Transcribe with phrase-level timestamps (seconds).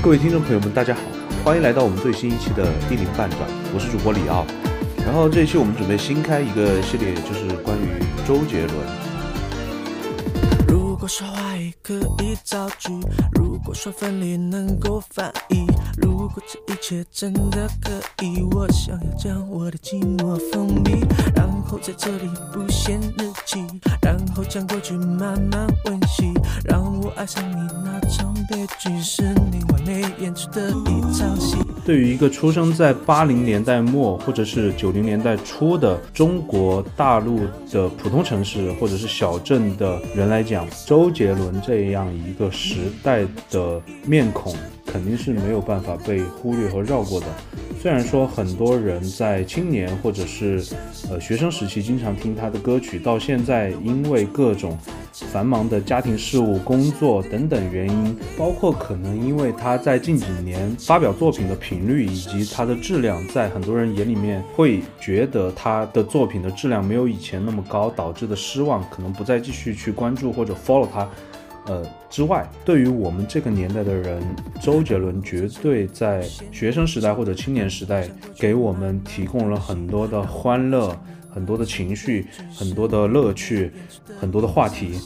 [0.00, 1.00] 各位听众朋友们，大家好，
[1.44, 3.40] 欢迎来到我们最新一期的《地灵半转》，
[3.74, 4.46] 我是主播李奥。
[5.04, 9.07] 然后这一期我们准备新开一个系列，就是关于周杰伦。
[11.08, 12.92] 说话也可以造句，
[13.32, 15.64] 如果说分离能够翻译，
[15.96, 17.90] 如果这一切真的可
[18.22, 20.92] 以，我想要将我的寂寞封闭，
[21.34, 23.66] 然后在这里不写日记，
[24.02, 26.34] 然后将过去慢慢温习，
[26.64, 27.67] 让我爱上你。
[28.08, 29.22] 那场悲剧，是
[29.52, 31.58] 你完美演出的一场戏。
[31.84, 37.40] 对于一个出生在八零年代末或者是九零年代初的中国大陆
[37.70, 44.56] 的普通城市或者是小镇的人来讲，周杰伦这样一个时代的面孔
[44.90, 47.26] 肯定是没有办法被忽略和绕过的。
[47.80, 50.60] 虽然说很多人在青年或者是
[51.08, 54.76] 呃学生时期经常听他的歌曲，到现在因为各种
[55.12, 71.08] 繁忙的家庭事务、工作等等原因，包括可能因为他在近几年发表作品的频率以及他的质量，在很多人眼里面会觉得他的作品的质量没有以前那么高，导致的失望，可能不再继续去关注或者 follow 他。
[71.68, 74.22] 呃，之外，对于我们这个年代的人，
[74.62, 80.98] 周杰伦绝对在学生时代或者青年时代给我们提供了很多的欢乐、
[81.30, 83.70] 很多的情绪、很多的乐趣、
[84.18, 84.98] 很多的话题。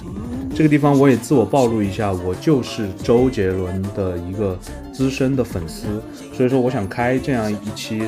[0.55, 4.57] 这个地方我也自我暴露一下，我就是周杰伦的一个
[4.93, 6.01] 资深的粉丝，
[6.33, 8.03] 所以说我想开这样一期，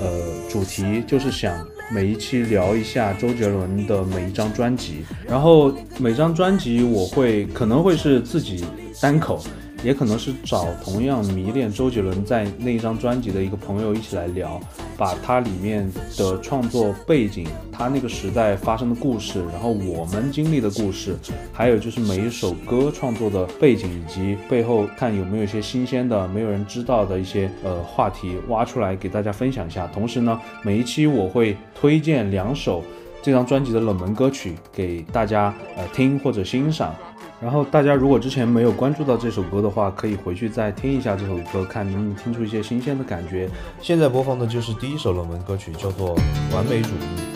[0.00, 1.66] 呃，主题就是想。
[1.88, 8.64] 每一期聊一下周杰伦的每一张专辑，然后每张专辑我会可能会是自己
[9.00, 9.40] 单口，
[9.82, 14.60] 也可能是找同样迷恋周杰伦在那一张专辑的一个朋友一起来聊，
[14.96, 21.16] 把它里面的创作背景、他那个时代发生的故事，然后我们经历的故事，
[21.52, 29.86] 还有就是每一首歌创作的背景以及背后看有没有一些新鲜的、没有人知道的一些呃话题挖出来给大家分享一下。
[29.88, 32.82] 同时呢，每一期我会推荐两首
[33.22, 36.94] 这张专辑的冷门歌曲给大家呃听或者欣赏。
[37.40, 43.48] 然后大家如果之前没有关注到这首歌的话，可以回去再听一下这首歌，看能不能听出一些新鲜的感觉。
[43.80, 46.16] 现在播放的就是第一首冷门歌曲，叫做
[46.54, 47.32] 《完美主义》。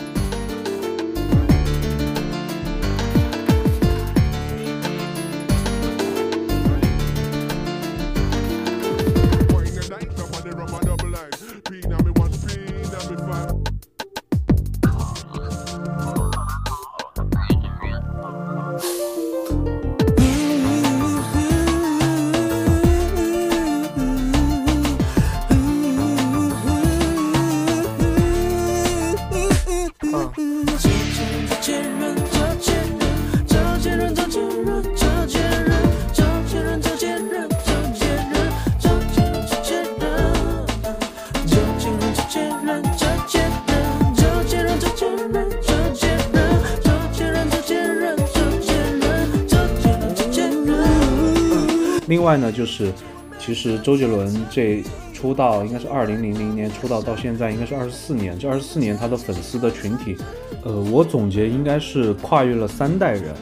[52.07, 52.91] 另外呢，就是
[53.39, 54.83] 其实周杰伦这
[55.13, 58.37] 出道应该是二零零零年出道，到现在应该是二十四年。
[58.37, 60.17] 这二十四年他的粉丝的群体，
[60.63, 63.33] 呃，我总结应该是跨越了三代人，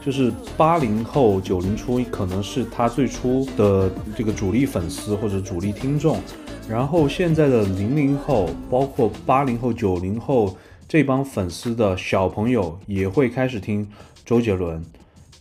[0.00, 6.18] 就是八零后、九零初可能是他最初的这个主力粉丝或者主力听众，
[6.68, 10.56] 然后现在的零零后，包括八零后、九零后
[10.88, 13.88] 这帮粉丝的小朋友也会开始听
[14.24, 14.82] 周杰伦，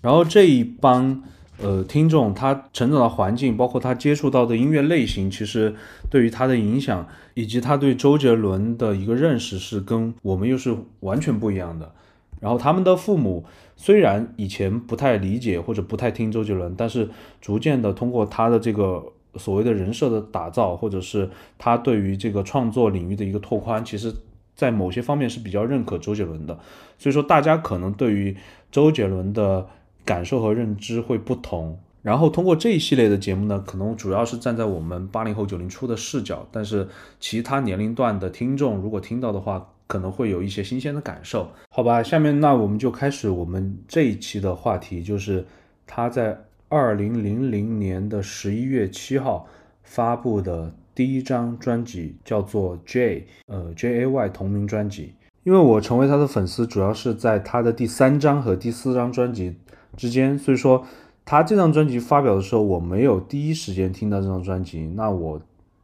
[0.02, 1.24] 然后这一帮。
[1.64, 5.76] 呃，听众他成长的环境，包括他接触到的音乐类型，其实
[6.10, 11.94] 对于他的影响，以及他对周杰伦的一个认识，是跟我们又是完全不一样的。
[12.40, 13.46] 然后他们的父母
[13.76, 17.08] 虽然以前不太理解或者不太听周杰伦，但是
[17.40, 19.04] 逐渐的通过他的这个
[19.36, 24.14] 所谓的人设的打造，或者是他对于这个创作领域的一个拓宽，其实
[24.56, 26.60] 在某些方面是比较认可周杰伦的。
[26.98, 28.36] 所以说，大家可能对于
[28.72, 29.68] 周杰伦的。
[30.04, 36.90] 感受和认知会不同，然后通过这一系列的节目呢，可能主要是站在我们八零后、九零初的视角，但是
[37.20, 42.02] 其他年龄段的听众如果听到的话，可能会有一些新鲜的感受，好吧？
[42.02, 45.46] 下面那我们就开始我们这一期的话题，就是
[45.86, 46.36] 他在
[46.72, 49.46] 二零零零年的十一月七号
[49.84, 55.14] 发布的第一张专辑，叫做 J，呃 J A Y 同名专辑。
[55.44, 59.58] 因为我成为他的粉丝，主要是在他的第三张和第四张专辑。
[59.98, 60.86] 之间，所以说
[61.26, 64.88] 他这张专辑发表的时候，我没有第一时间听到这张专辑。
[64.96, 65.42] 那我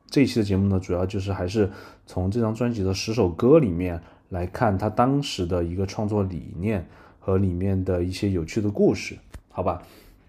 [0.10, 1.70] 这期的节目呢，主要就是还是
[2.06, 4.00] 从这张专辑的十首歌里面
[4.30, 6.88] 来看他当时的一个创作理念
[7.20, 9.18] 和里面的一些有趣的故事，
[9.50, 9.84] 好吧？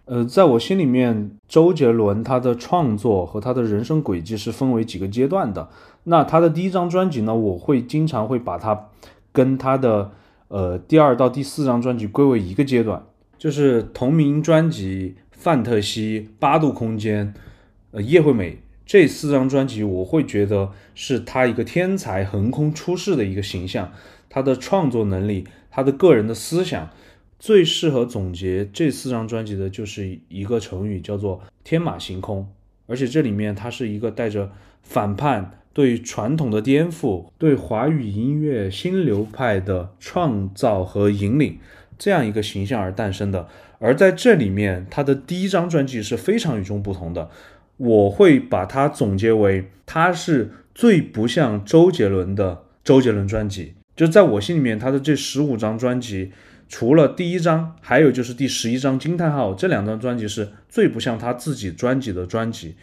[0.09, 5.69] 呃，在我心里面，周杰伦他的创作和他的人生轨迹是分为几个阶段的。
[6.05, 8.89] 那他的第一张专辑呢，我会经常会把它
[9.33, 10.11] 跟他的
[10.49, 13.03] 呃第二到第四张专辑归为一个阶段，
[13.37, 17.27] 就是同名专辑《范特西》《八度空间》
[17.91, 18.53] 呃《叶惠美》
[18.87, 23.93] 这四张专辑，我会觉得是他一个天才横空出世的一个形象，
[24.31, 26.89] 他的创作能力，他的个人的思想。
[27.39, 32.49] 最适合总结这四张专辑的就是一个成语，叫做“天马行空”。
[32.87, 34.51] 而且这里面它是一个带着
[34.83, 41.59] 反叛、对传统的颠覆、对华语音乐新流派的创造和引领
[41.97, 43.47] 这样一个形象而诞生的。
[43.79, 47.31] 而在这里面，他的第一张专辑是非常与众不同的。
[47.77, 53.75] 我会把它总结为，它是最不像周杰伦的周杰伦专辑。
[53.95, 56.33] 就在我心里面，他的这十五张专辑。
[56.69, 62.75] 除了第一张，还有就是第十一张《惊叹号》这两张专辑是最不像他自己专辑的专辑。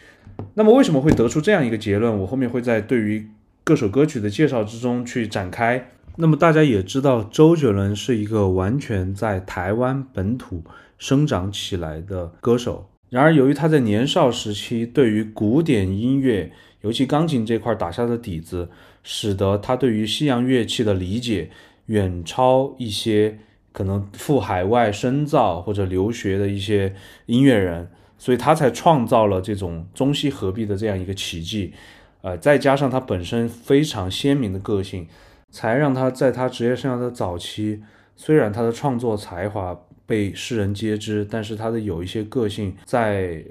[0.54, 2.18] 那么为什么会得出这样一个结论？
[2.18, 3.28] 我后面会在对于
[3.62, 5.92] 各首歌曲的介绍之中去展开。
[6.16, 10.64] 那么大家也知道，周杰伦是一个完全在台湾本土
[10.98, 12.90] 生长起来的歌手。
[13.08, 16.50] 然而，由于他在年少时期对于古典音乐，
[16.80, 18.68] 尤其钢琴这块打下的底子，
[19.04, 21.50] 使得他对于西洋乐器的理解
[21.86, 23.38] 远超一些。
[23.76, 26.94] 可能赴海外深造或者留学的一些
[27.26, 31.74] 音乐人，所以他才创造了这种中西合璧的这样一个奇迹，
[32.22, 35.06] 呃，再加上他本身非常鲜明的个性，
[35.50, 37.82] 才让他在他职业生涯的早期，
[38.16, 43.44] 虽然他的创作才华被世人皆知，但是他的有一些个性，在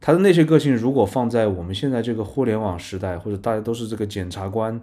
[0.00, 4.82] 他的那些个性，如果放在我们现在这个互联网时代，或者大家都是这个检察官。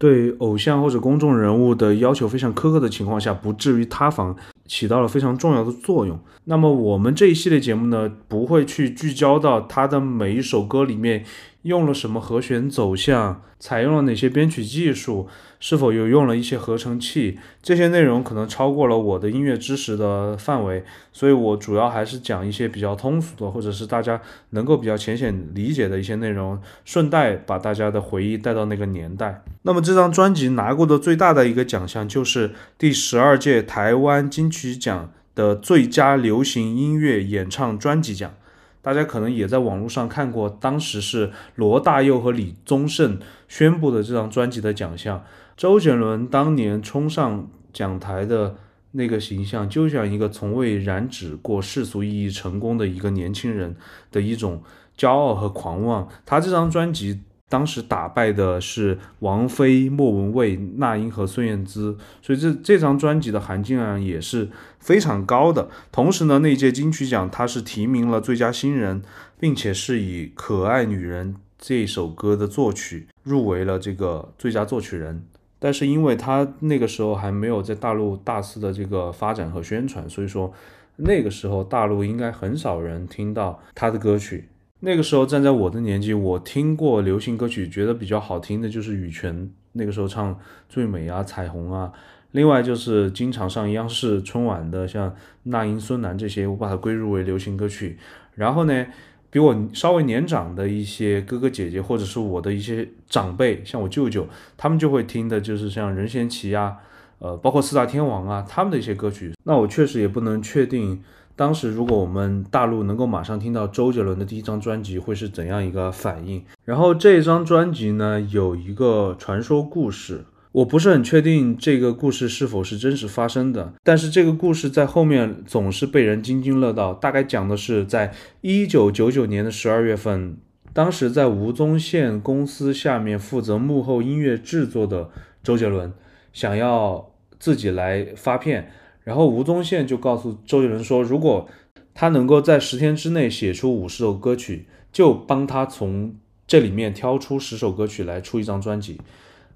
[0.00, 6.18] 对偶像或者公众人物的要求非常苛刻的情况下，不至于塌房，起到了非常重要的作用。
[6.44, 11.26] 那么我们这一系列节目呢，不会去聚焦到他的每一首歌里面。
[11.62, 13.42] 用了什么和弦走向？
[13.58, 15.28] 采用了哪些编曲技术？
[15.58, 17.38] 是否有用了一些合成器？
[17.62, 24.18] 这些内容可能超过了我的音乐知识的范围，所以我主要还是讲一些比较通俗的，或者是大家
[24.50, 29.42] 能够比较浅显理解的一些内容，顺带把大家的回忆带到那个年代。
[29.60, 38.32] 那么这张专辑拿过的最大的一个奖项就是第十二届台湾金曲奖的最佳流行音乐演唱专辑奖。
[38.82, 43.18] 大家可能也在网络上看过，当时是罗大佑和李宗盛
[43.48, 45.24] 宣布的这张专辑的奖项。
[45.56, 48.56] 周杰伦当年冲上讲台的
[48.92, 53.76] 那个形象，就像一个从未染指过世俗意义成功的一个年轻人
[54.10, 54.62] 的一种
[54.96, 56.08] 骄傲和狂妄。
[56.24, 57.20] 他这张专辑。
[57.50, 64.48] 当时打败的是王菲、莫文蔚、那英和孙燕姿，所以这这张专辑的含金量也是
[64.78, 65.68] 非常高的。
[65.90, 69.02] 同时呢，那届金曲奖他是提名了最佳新人，
[69.40, 75.24] 并且是以《可爱女人》这首歌的作曲入围了这个最佳作曲人。
[75.58, 80.54] 但是因为他那个时候还没有在大陆大肆的这个发展和宣传，所以说
[80.94, 84.48] 那个时候大陆应该很少人听到他的歌曲。
[84.82, 90.34] 那个时候站在我的年纪，我听过流行歌曲，觉得比较好听的就是羽泉，那个时候唱
[90.70, 91.92] 《最美》啊、《彩虹》啊，
[92.30, 97.98] 另外就是经常上央视春晚的，像那英、孙楠这些，我把它归入为流行歌曲。
[98.34, 98.86] 然后呢，
[99.28, 106.78] 比我稍微年长的一些哥哥姐姐，或者是我的一些长辈，像我舅舅，他们就会听的就是像任贤齐啊，
[107.18, 109.34] 呃，包括四大天王啊，他们的一些歌曲。
[109.44, 111.02] 那我确实也不能确定。
[111.36, 116.44] 当时如果我们大陆能够马上听到周杰伦的第一张专辑，会是怎样一个反应？
[116.66, 126.92] 然后这张专辑呢，有一个传说故事，我不是很确定这个故事是否是真实发生的，但是这个故事在后面总是被人津津乐道。
[126.92, 130.36] 大概讲的是，在一九九九年的十二月份，
[130.74, 135.08] 当时在吴宗宪公司下面负责幕后音乐制作的
[135.42, 135.92] 周杰伦，
[136.34, 138.70] 想要自己来发片。
[139.10, 141.48] 然后吴宗宪就告诉周杰伦说，如果
[141.92, 146.14] 他能够在十天之内写出五十首歌曲，就帮他从
[146.46, 149.00] 这里面挑出十首歌曲来出一张专辑。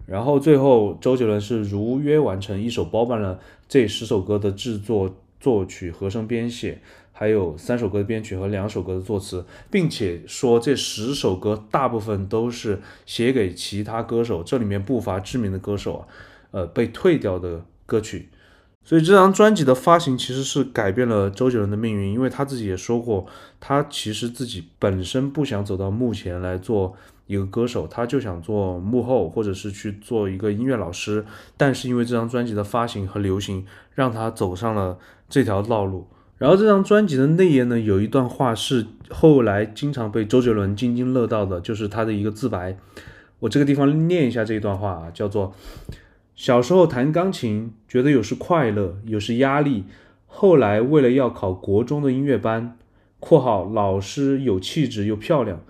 [0.06, 6.80] 然后最后周杰伦是如约完成，一手包办了这十首歌的制作、作曲、和声编写，
[7.12, 16.08] 还有三首歌的编曲和两首歌的作词，并且说这十首歌大部分都是写给其他歌手，这里面不乏知名的歌手啊，
[16.50, 18.30] 呃，被退掉的歌曲。
[18.86, 23.26] 所以这张专辑的发行其实是改变了周杰伦的命运，因为他自己也说过，
[23.58, 26.94] 他其实自己本身不想走到幕前来做
[27.26, 31.24] 一个歌手，他就想做幕后，或者是去做一个音乐老师。
[31.56, 33.64] 但是因为这张专辑的发行和流行，
[33.94, 34.98] 让他走上了
[35.30, 36.06] 这条道路。
[36.36, 42.76] 然后这张专辑的内页呢，有一段话是后来经常被周杰伦津津乐道的，就是他的一个自白。
[43.38, 45.54] 我这个地方念一下这一段话啊，叫做。
[46.34, 49.84] 小时候弹钢琴，觉得有时快乐，有时压力。
[50.26, 52.76] 后来为了要考国中的音乐班
[53.20, 55.62] （括号老师有气质又漂亮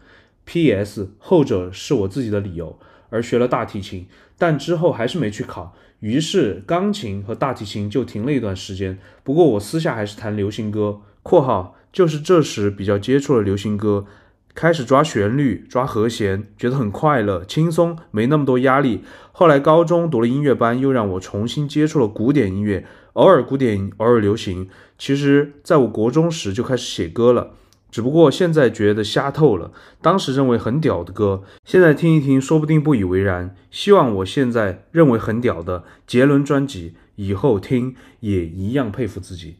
[0.47, 1.11] ），P.S.
[1.19, 2.79] 后者是我自己的理由，
[3.11, 4.07] 而学了大提琴，
[4.39, 5.77] 但之后还是没去考。
[6.01, 8.99] 于是钢琴和大提琴就停了一段时间。
[9.23, 14.07] 不过我私下还是弹流行歌（括号就是这时比较接触了流行歌）。
[14.55, 19.01] 开始抓旋律、抓和弦，觉得很快乐、轻松，没那么多压力。
[19.33, 24.69] 后来高中读了音乐班，又让我重新接触了古典音乐，偶尔古典，偶尔流行。
[24.97, 27.55] 其实，在我国中时就开始写歌了，
[27.91, 29.73] 只不过现在觉得瞎透了。
[30.01, 33.57] 当时认为很屌的歌，现在听一听，说不定不以为然。
[33.73, 39.57] 希望我现在认为很屌的杰伦专辑，以后听也一样佩服自己。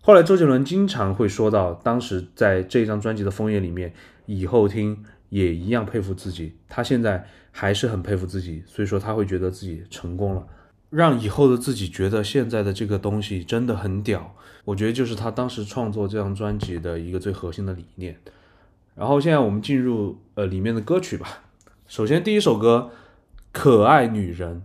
[0.00, 3.92] 后来周杰伦经常会说到，当时在这张专辑的封页里面。
[4.26, 10.46] 以后听也一样佩服自己，他现在还是很佩服自己，所以说他会觉得自己成功了，
[10.90, 14.34] 让以后的自己觉得现在的这个东西真的很屌。
[14.64, 18.18] 我觉得就是他当时创作这张专辑的一个最核心的理念。
[18.94, 21.42] 然后现在我们进入呃里面的歌曲吧。
[21.86, 22.90] 首先第一首歌
[23.52, 24.56] 《可爱女人》。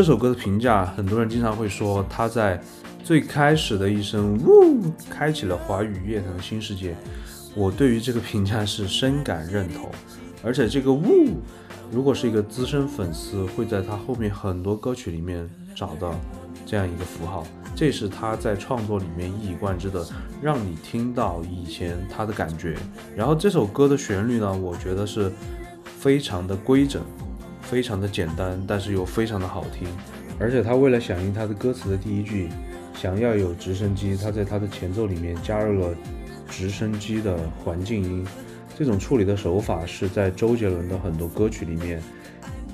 [0.00, 2.58] 这首歌的评价，很多人经常会说，他在
[3.04, 6.96] 最开始的一声“呜”开启了华语乐坛的新世界。
[7.54, 9.90] 我对于这个评价是深感认同，
[10.42, 11.36] 而且这个“呜”，
[11.92, 16.18] 如果是一个资深粉丝，会在他后面很多歌曲里面找到
[16.64, 20.02] 这样一个符号，这是他在创作里面一以贯之的，
[20.40, 22.74] 让你听到以前他的感觉。
[23.14, 25.30] 然后这首歌的旋律呢，我觉得是
[25.84, 27.02] 非常的规整。
[27.70, 29.86] 非常的简单，但是又非常的好听，
[30.40, 32.48] 而且他为了响应他的歌词的第一句，
[32.94, 35.94] 想要有直升机，他在他的前奏里面加入了
[36.48, 38.26] 直升机的环境音，
[38.76, 42.02] 这种处理的手法是在周杰伦的很多歌曲里面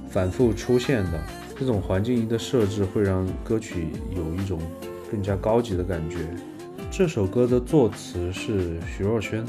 [0.08, 1.22] 反复出现的，
[1.58, 4.58] 这种环境音的设置会让歌曲有一种
[5.10, 6.16] 更加高级的感觉。
[6.90, 9.44] 这首歌的作词是徐若瑄。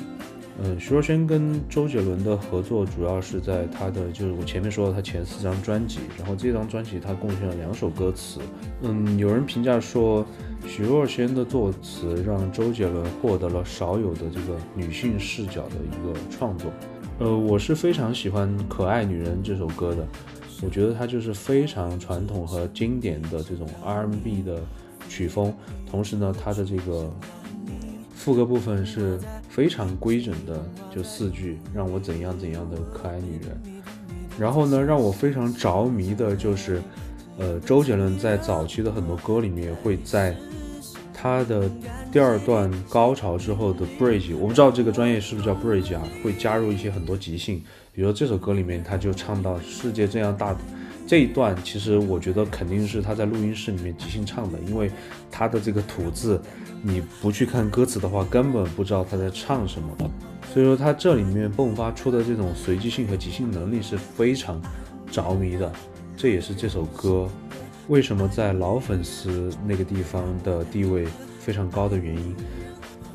[0.59, 8.39] 嗯，徐若瑄跟周杰伦的合作主要是在他的，就是我前面说的他前四张专辑，然后这张专辑他贡献了两首歌词。
[8.81, 10.25] 嗯，有人评价说，
[10.65, 16.71] 徐若瑄的作词让周杰伦获得了少有的这个女性视角的一个创作。
[17.19, 20.07] 呃，我是非常喜欢《可爱女人》这首歌的，
[20.63, 24.59] 我觉得它就是非常传统和经典的这种 R&B 的
[25.07, 25.53] 曲风，
[25.85, 27.13] 同时呢，它的这个。
[28.27, 29.17] 副歌部分是
[29.48, 30.62] 非常规整的，
[30.93, 33.81] 就四句，让我怎样怎样的可爱女人。
[34.38, 36.81] 然后呢，让我非常着迷的就是，
[37.38, 40.36] 呃，周杰伦在早期的很多歌里面会在
[41.13, 41.72] 他的
[42.12, 47.63] 第二段高潮之后的 bridge，我不知道这个专业是不是叫 bridge 啊，会加入一些很多即兴。
[47.93, 50.53] 比如这首歌里面，他就唱到世界这样大。
[51.07, 54.91] 这一段其实我觉得肯定是他在录音室里面即兴唱的，因为
[55.31, 56.39] 他的这个吐字，
[56.81, 59.89] 你不去看歌词的话，根本不知道他在唱什么。
[60.53, 64.61] 所以说他这里面迸发出的这种随机性和即兴能力是非常
[65.09, 65.71] 着迷的，
[66.17, 67.29] 这也是这首歌
[67.87, 71.07] 为什么在老粉丝那个地方的地位
[71.39, 72.35] 非常高的原因。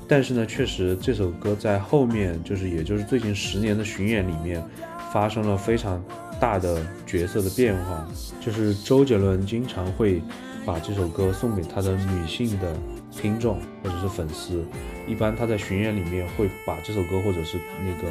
[0.08, 4.64] 但是呢，确实这首歌在后面就是也就是最近十年的巡演里面
[5.12, 6.02] 发生了非常。
[6.42, 8.04] 大的角色的变化，
[8.40, 10.20] 就是周杰伦经常会
[10.66, 12.74] 把这首歌送给他的女性的
[13.12, 14.64] 听众或者是粉丝。
[15.06, 18.08] 一般他在巡演里面会把这首歌或者是那个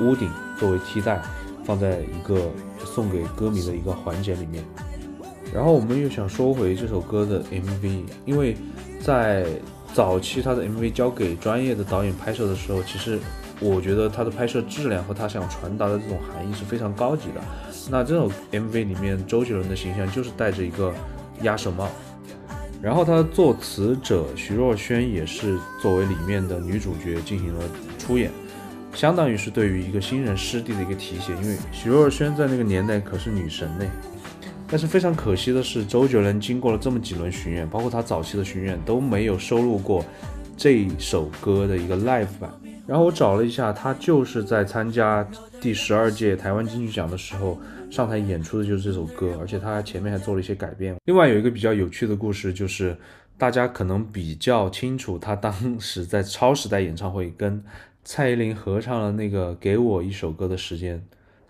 [0.00, 1.20] 屋顶作为替代，
[1.62, 2.50] 放在一个
[2.86, 4.64] 送给歌迷的一个环节里面。
[5.52, 8.56] 然后我们又想说回这首歌的 MV，因为
[8.98, 9.44] 在
[9.92, 13.18] 早期他的 MV 交给专业的导演拍摄的时候，其实
[13.60, 17.40] 我觉得他的拍摄质量和他想传达的这种含义是非常高级的。
[17.90, 20.92] 那这首 MV 里面，周杰伦的形象就是戴着一个
[21.42, 21.88] 鸭舌帽，
[22.80, 27.64] 然后他的作词者徐若瑄也是作为里面的女主角进行了
[27.98, 28.30] 出演，
[28.94, 33.84] 相当于是对于一个新人师弟的一个提携，因为徐若瑄在那个年代可是女神呢。
[34.66, 40.02] 但是非常可惜的是，周杰伦经过了这么几轮巡演，包括他早期的巡演都没有收录过
[40.56, 42.50] 这首歌的一个 live 版。
[42.86, 45.26] 然后我找了一下，他就是在参加
[45.60, 47.58] 第十二届台湾金曲奖的时候
[47.90, 50.94] 上台演出的就是这首歌，而且他前面还做了一些改变。
[51.06, 52.96] 另外有一个比较有趣的故事，就是
[53.38, 57.62] 大家可能比较清楚，他当时在超时代演唱会跟
[58.04, 60.98] 蔡依林合唱了那个《给我一首歌的时间》，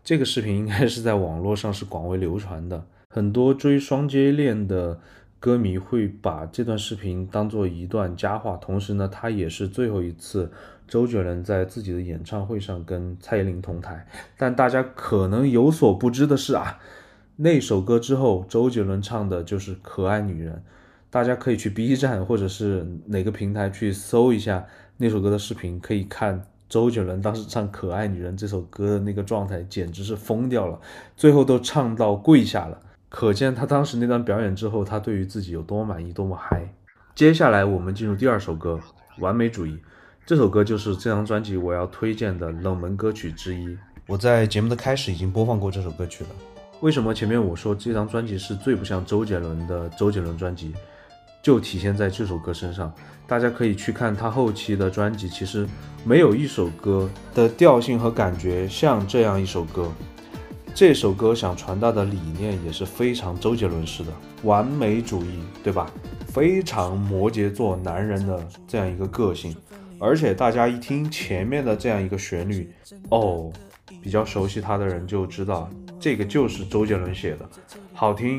[0.04, 2.86] 这个视频应该是在网络上是广为流传的。
[3.08, 5.00] 很多追双接恋的
[5.40, 10.50] 歌迷会把这段视频当做一段佳话，同时呢，他也是最后一次
[10.86, 14.06] 周杰伦在自己的演唱会上跟蔡依林同台。
[14.36, 16.78] 但大家可能有所不知的是啊，
[17.36, 20.54] 那首歌之后，周杰伦唱的就是《可爱女人》，
[21.10, 30.80] 大家可以去 B 站或者是哪个平台去搜一下那首歌的视频，可以看周杰伦当时唱《可爱女人》这首歌的那个状态，简直是疯掉了，
[31.16, 32.80] 最后都唱到跪下了。
[33.08, 36.74] 可见他当时那段表演之后，他对于自己有多满意，多么嗨。
[37.14, 38.80] 接下来我们进入第二首歌
[39.22, 39.72] 《完美主义》，
[40.26, 43.76] 这首歌就是这张专辑我要推荐的冷门歌曲之一。
[44.07, 46.31] 我在节目的开始已经播放过这首歌曲了。
[46.81, 50.73] 为什么前面我说这张专辑是最不像周杰伦的周杰伦专辑，
[51.43, 52.90] 就体现在这首歌身上。
[53.26, 55.69] 大家可以去看他后期的专辑，其实
[56.07, 59.93] 没有一首歌的调性和感觉像这样一首歌。
[60.75, 64.11] 这首歌想传达的理念也是非常周杰伦式的
[64.43, 65.90] 完美主义，对吧？
[66.28, 69.54] 非常摩羯座男人的这样一个个性，
[69.98, 72.72] 而且大家一听前面的这样一个旋律，
[73.10, 73.52] 哦，
[74.02, 77.48] 比较熟悉他的人就知道这个就是周杰伦写的，
[77.92, 78.38] 好听、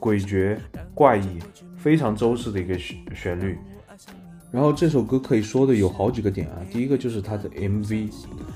[0.00, 0.58] 诡谲、
[0.94, 1.38] 怪异，
[1.76, 3.58] 非常周式的一个旋旋律。
[4.52, 8.08] 然后这首歌可以说的有好几个点啊，第一个就是它的 MV，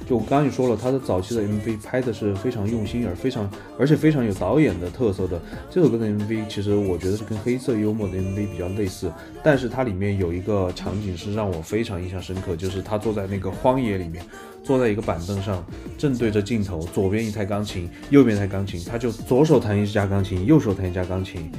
[0.08, 5.38] 就我刚刚也说了，它的早期的 MV 拍的是非常用心而非常而且非常有导演的特色的。
[5.68, 14.24] 这首歌的 MV 其实我觉得是跟黑色幽默的 MV 比较类似，但是它里面有一个场景是让我非常印象深刻，就是他坐在那个荒野里面，
[14.62, 15.62] 坐在一个板凳上，
[15.98, 21.50] 正对着镜头，左边一台钢琴，右边一台钢琴，他就左手弹一架钢琴，右手弹一架钢琴。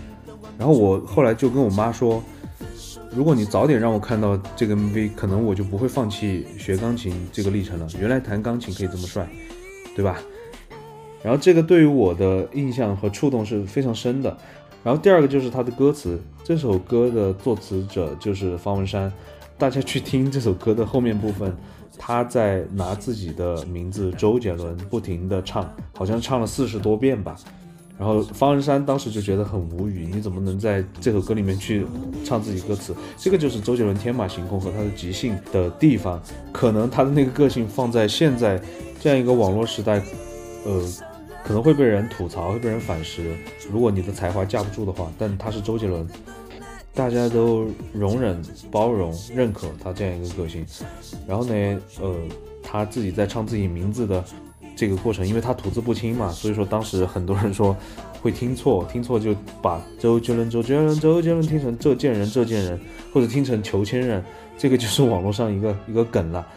[0.58, 2.24] 然后我后来就跟我妈说。
[3.14, 7.86] 如果你早点让我看到这个 MV，可能我就不会放弃学钢琴这个历程了。
[8.00, 9.28] 原来弹钢琴可以这么帅，
[9.94, 10.18] 对吧？
[11.22, 14.36] 然后这个对于我的印象和触动是非常深的。
[14.82, 19.12] 然后第二个就是它的歌词，这首歌的作词者就是方文山。
[19.58, 21.56] 大家去听这首歌的后面部分，
[22.00, 27.36] 他在拿自己的名字周杰伦不停的唱，好像唱了四十多遍吧。
[28.02, 31.86] 然后方文山当时就觉得很无语，你怎么能在这首歌里面去
[32.26, 32.96] 唱自己歌词？
[33.16, 36.20] 这个就是周杰伦天马行空和他的即兴的地方。
[36.52, 38.60] 可能他的那个个性放在现在
[39.00, 40.02] 这样一个网络时代，
[40.66, 40.84] 呃，
[41.44, 43.36] 可能会被人吐槽，会被人反噬。
[43.72, 46.08] 如果你的才华架不住的话，但他是周杰伦，
[46.96, 50.66] 大家都容忍、包容、认可他这样一个个性。
[51.28, 51.54] 然后呢，
[52.02, 52.16] 呃，
[52.64, 54.26] 他自己在唱自己名字的。
[54.82, 57.78] 这个过程，因为他吐字不清嘛，所以说当时很多人说
[58.20, 62.82] 会听错，听错就把周杰伦、周杰伦、周杰伦听成这贱人、这贱人，
[63.14, 64.20] 或者听成裘千仞，
[64.58, 66.48] 这个就是网络上一个一个梗了。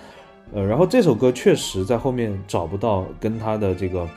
[0.54, 4.08] 呃，然后这首歌确实在后面找不到跟他的这个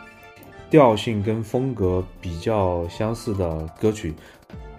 [0.70, 4.14] 调性跟风格比较相似的歌曲，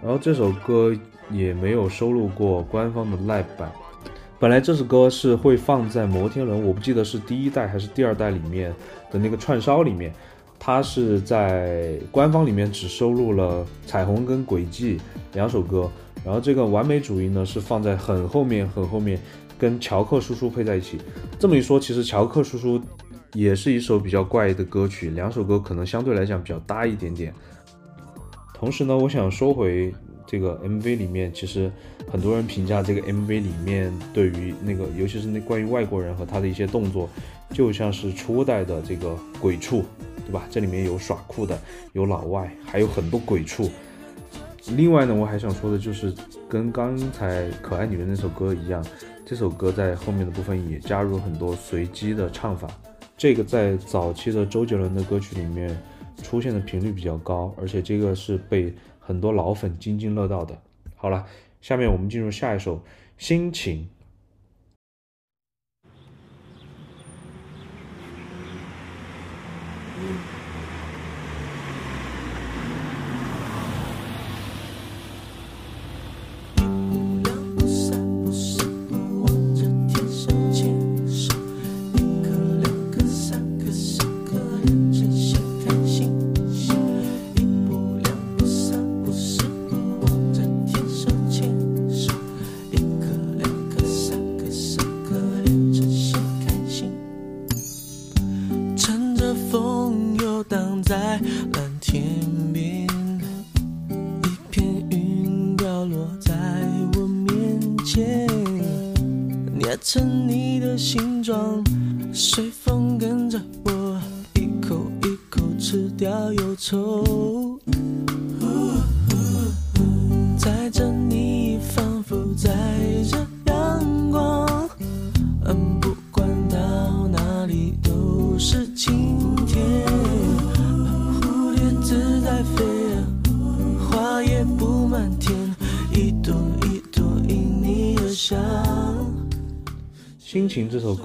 [0.02, 0.96] 然后这首歌
[1.30, 3.70] 也没有收录过官方的 live 版。
[4.40, 8.72] 本来这首歌是会放在摩天轮，我不记得是第一代还是第二代里面
[9.10, 10.12] 的那个串烧里面，
[10.60, 14.96] 它是在官方里面只收录了《彩虹》跟《轨迹》
[15.32, 15.90] 两首歌，
[16.24, 19.20] 然后这个《完美主义》呢是放在很后面很后面，
[19.58, 20.98] 跟乔克叔叔配在一起。
[21.36, 22.80] 这么一说，其实乔克叔叔
[23.32, 27.34] 也是一首比较怪的歌曲，两首歌可能相对来讲比较搭一点点。
[28.54, 29.92] 同时呢，我想说回。
[30.30, 31.72] 这个 MV 里面，其实
[32.10, 37.08] 很多人评价这个 MV 里面对于那个，尤其是那关于外国人和他的一些动作，
[37.50, 39.84] 就像是初代的这个鬼畜，
[40.26, 40.46] 对吧？
[40.50, 41.58] 这里面有耍酷的，
[41.92, 43.70] 有老外，还有很多鬼畜。
[44.76, 46.14] 另外呢，我还想说的就是，
[46.48, 48.84] 跟刚才可爱女人那首歌一样，
[49.24, 52.68] 这首歌在后面的部分也加入很多随机的唱法。
[53.16, 55.76] 这个在早期的周杰伦的歌曲里面
[56.22, 58.74] 出现的频率比较高，而且这个是被。
[59.00, 60.54] 很多老粉津津乐道的。
[60.94, 61.24] 好了，
[61.60, 62.84] 下面我们进入下一首，
[63.16, 63.88] 心情。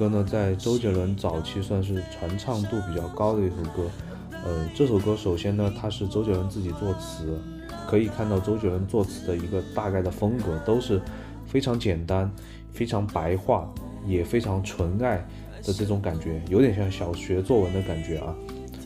[0.04, 3.90] 歌呢，在周杰伦早期算是传唱度比较高的一首歌。
[4.32, 7.40] 呃，这首歌首先呢，它是周杰伦自己作词，
[7.88, 11.02] 可以看到周杰伦作词的一个大概的风格都是
[11.46, 12.30] 非常简单、
[12.74, 13.72] 非常白话，
[14.06, 15.26] 也非常纯爱
[15.64, 18.36] 的这种感觉，有点像小学作文的感觉啊。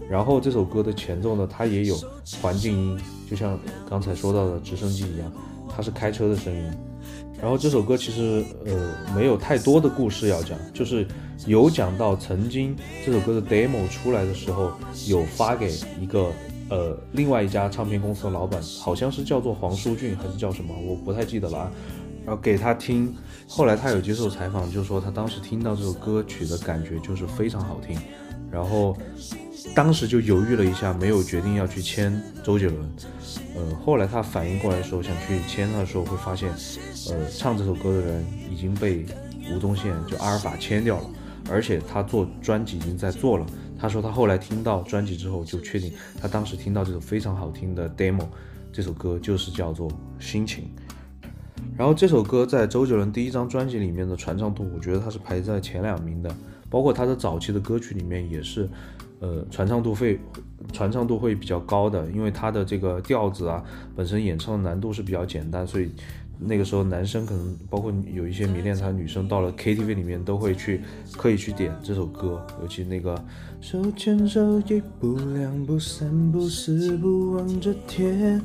[0.07, 1.95] 然后这首歌的前奏呢，它也有
[2.39, 5.31] 环境音，就像刚才说到的直升机一样，
[5.67, 6.71] 它是开车的声音。
[7.39, 11.07] 然后这首歌其实呃没有太多的故事要讲，就是
[11.45, 14.71] 有讲到曾经这首歌的 demo 出来的时候，
[15.07, 15.71] 有发给
[16.01, 16.31] 一个
[16.69, 21.71] 呃另外一家唱片公司的老板，好像是叫做黄舒骏还是叫什么，我不太记得了啊。
[22.25, 23.15] 然后给他听，
[23.47, 27.97] 后来他有接受采访，就说他当时听到这首歌曲的感觉就是非常好听，
[28.51, 28.97] 然后
[29.73, 32.89] 当时就犹豫了一下，没有决定要去签周杰伦。
[33.55, 36.49] 呃，后来他反应过来的时候，想去签他的时候，会发现。
[37.09, 39.05] 呃，唱这首歌的人已经被
[39.51, 41.09] 吴宗宪就阿尔法签掉了，
[41.49, 43.45] 而且他做专辑已经在做了。
[43.79, 48.25] 他说他后来听到专辑之后就确定，他当时听到这首非常好听的 demo，
[48.73, 49.89] 这首歌就是叫做
[50.19, 50.65] 《心情》。
[51.77, 56.35] 然后这首歌在周杰伦第一张专辑里面的传唱度，我觉得他是排在前两名的，
[56.69, 58.67] 包括他的早期的歌曲里面也是，
[59.19, 60.19] 呃，传唱度会
[60.73, 63.63] 传唱度会比较高的，因为他的这个调子啊，
[63.95, 65.91] 本身演唱的难度是比较简单，所以。
[66.39, 70.81] 那个时候，男生可能包括有一些迷恋他的女生，到了 KTV 里面都会去
[71.13, 73.19] 刻意去点这首歌，尤其那个
[73.59, 78.41] 手牵手一步两步三步四步望着天，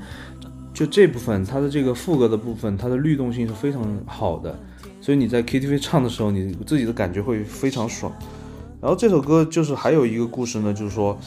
[0.73, 4.59] 就这部分，它的这个副歌的部分，它的律动性是非常好的，
[5.01, 8.13] 所以你在 KTV 唱的时候，你自己的感觉会非常爽。
[8.81, 11.19] 然后这首歌就是还有一个故事呢，就是说。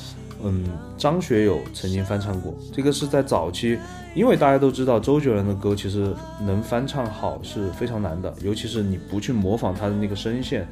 [0.44, 0.64] 嗯，
[0.98, 3.80] 张学友曾经翻唱过，这个是在早期，
[4.14, 10.68] 因为大家都知道周杰伦的歌其实能翻唱好是非常难的，尤其是你不去模仿他的那个声线，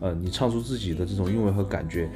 [0.00, 2.08] 呃，你唱出自己的这种韵味和感觉，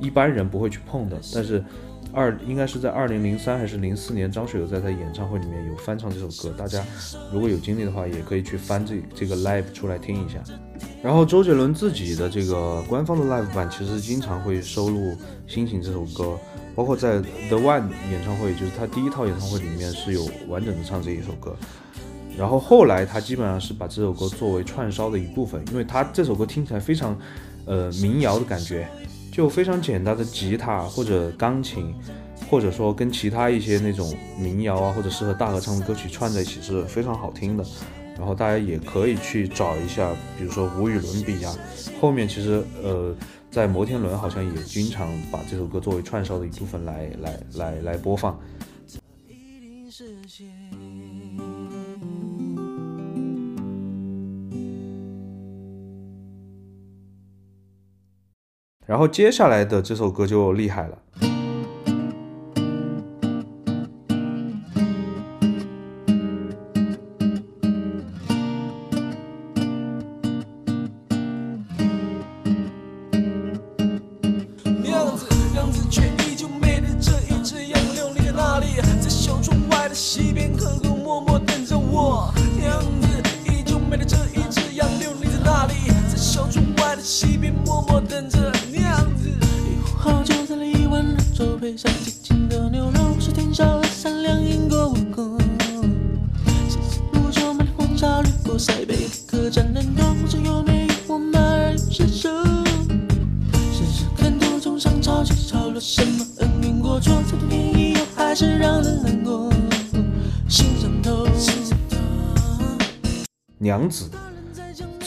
[0.00, 1.18] 一般人不会去碰的。
[1.32, 1.64] 但是
[2.12, 6.84] 二应该是在二零零三还是零四年，张学友在他演唱会里面有翻唱这首歌，大家
[7.32, 10.38] 如果有精力的话，也可以去翻这这个 live 出来听一下。
[11.02, 15.12] 然后周杰伦自己的这个官方的 live 版其实经常会收录
[15.46, 16.38] 《心情》这首歌。
[16.74, 21.56] 包括在 The One 演唱会，就是他第一套演唱会里面是有完整的唱这一首歌，
[22.36, 27.18] 然后后来他基本上是把这首歌作为串烧的一部分，因为他这首歌听起来非常，
[27.64, 28.88] 呃民谣的感觉，
[29.32, 31.92] 就非常简单的吉他或者钢琴，
[32.48, 37.64] 或者说跟其他一些那种民谣啊或者适合大合唱的歌曲串在一起是非常好听的，
[38.18, 41.56] 然后大家也可以去找一下，比如说无与伦比啊，
[42.00, 43.14] 后面其实呃。
[43.50, 48.38] 在摩天轮好像也经常把这首歌作为串烧的一部分来来来来播放。
[58.84, 60.98] 然后接下来的这首歌就厉害了。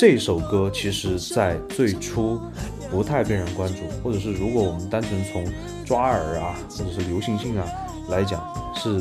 [0.01, 2.41] 这首歌，其实在最初
[2.89, 5.45] 不太被人关注，或者是如果我们单纯从
[5.85, 7.63] 抓耳啊，或者是流行性啊
[8.09, 8.99] 来讲，是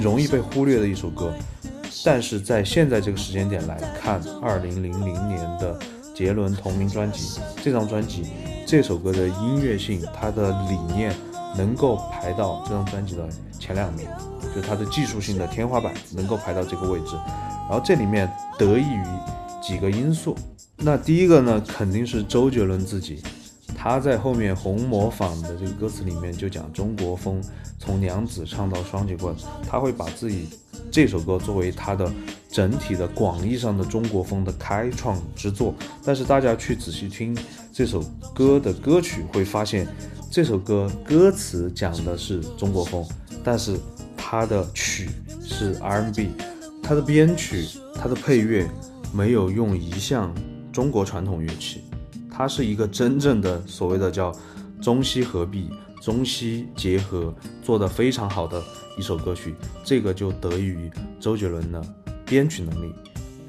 [0.00, 1.30] 容易被忽略的一首歌。
[2.02, 5.78] 但是在现在这个时间点来看，二零零零年的
[6.14, 8.24] 杰伦同名专辑，这张专辑
[8.66, 11.14] 这首歌的音乐性，它的理念
[11.58, 14.08] 能够排到这张专辑的前两名，
[14.40, 17.16] 就是它的技术性的天花板能够排到这个位置。
[17.68, 18.26] 然后这里面
[18.58, 19.04] 得益于
[19.60, 20.36] 几个因素，
[20.76, 23.22] 那第一个呢，肯定是周杰伦自己，
[23.76, 27.42] 他在后面红模仿的这个歌词里面就讲中国风，
[27.78, 29.34] 从娘子唱到双截棍，
[29.68, 30.48] 他会把自己
[30.90, 32.10] 这首歌作为他的
[32.50, 35.74] 整体的广义上的中国风的开创之作。
[36.04, 37.36] 但是大家去仔细听
[37.72, 38.02] 这首
[38.34, 39.86] 歌的歌曲，会发现
[40.30, 43.06] 这首歌歌词讲的是中国风，
[43.44, 43.78] 但是
[44.16, 45.10] 它的曲
[45.44, 46.30] 是 R&B。
[46.82, 48.68] 它的编曲，它的配乐
[49.12, 50.34] 没有用一项
[50.72, 51.82] 中国传统乐器，
[52.30, 54.32] 它是一个真正的所谓的叫
[54.80, 55.68] 中西合璧、
[56.00, 58.62] 中西结合做的非常好的
[58.96, 59.54] 一首歌曲。
[59.84, 61.82] 这个就得益于周杰伦的
[62.24, 62.92] 编曲能力。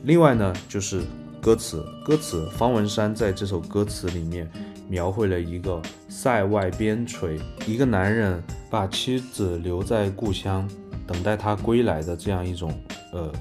[0.03, 1.03] 另外呢，就是
[1.41, 4.51] 歌词，歌词方文山在这首歌词里面
[4.89, 10.67] 描绘了一个塞外边陲，一个男人把妻子留在故乡，
[11.05, 12.73] 等待他归来的这样一种。
[13.13, 13.31] 呃，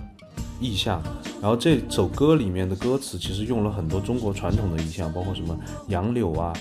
[0.60, 1.02] 意象，
[1.40, 6.52] 然后这首歌里面的歌词其实用了很多中国传统的意象，包括什么杨柳啊、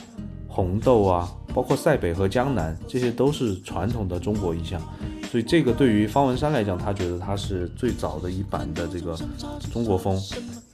[0.48, 4.82] 红豆啊，包括塞北和江南，这些都是传统的中国意象。
[5.30, 9.16] 所以这个对于方文山来讲，他觉得他是最早的一版的这个
[9.72, 10.20] 中国风。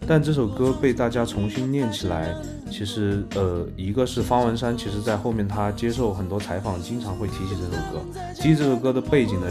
[0.08, 2.36] 但这首歌被大家重新念起来，
[2.70, 8.02] 其实呃，一个是方文山，其实在后面他接受很多采访，经常会提起这首歌。
[8.36, 9.48] 提起这首歌的背景呢，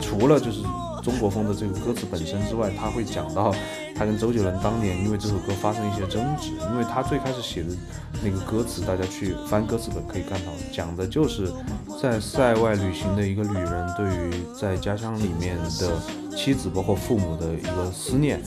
[0.00, 0.60] 除了就是
[1.02, 3.54] 中国风的这个歌词本身之外，他会讲到
[3.94, 7.68] 他跟周杰伦当年因为这首歌发生一些争执，因为他最开始写的
[8.22, 11.50] 那个歌词，大家去翻歌词本可以看到，讲的就是
[12.02, 15.98] 在塞外旅行的一个旅人对于在家乡里面的
[16.36, 18.38] 妻子包括父母的一个思念。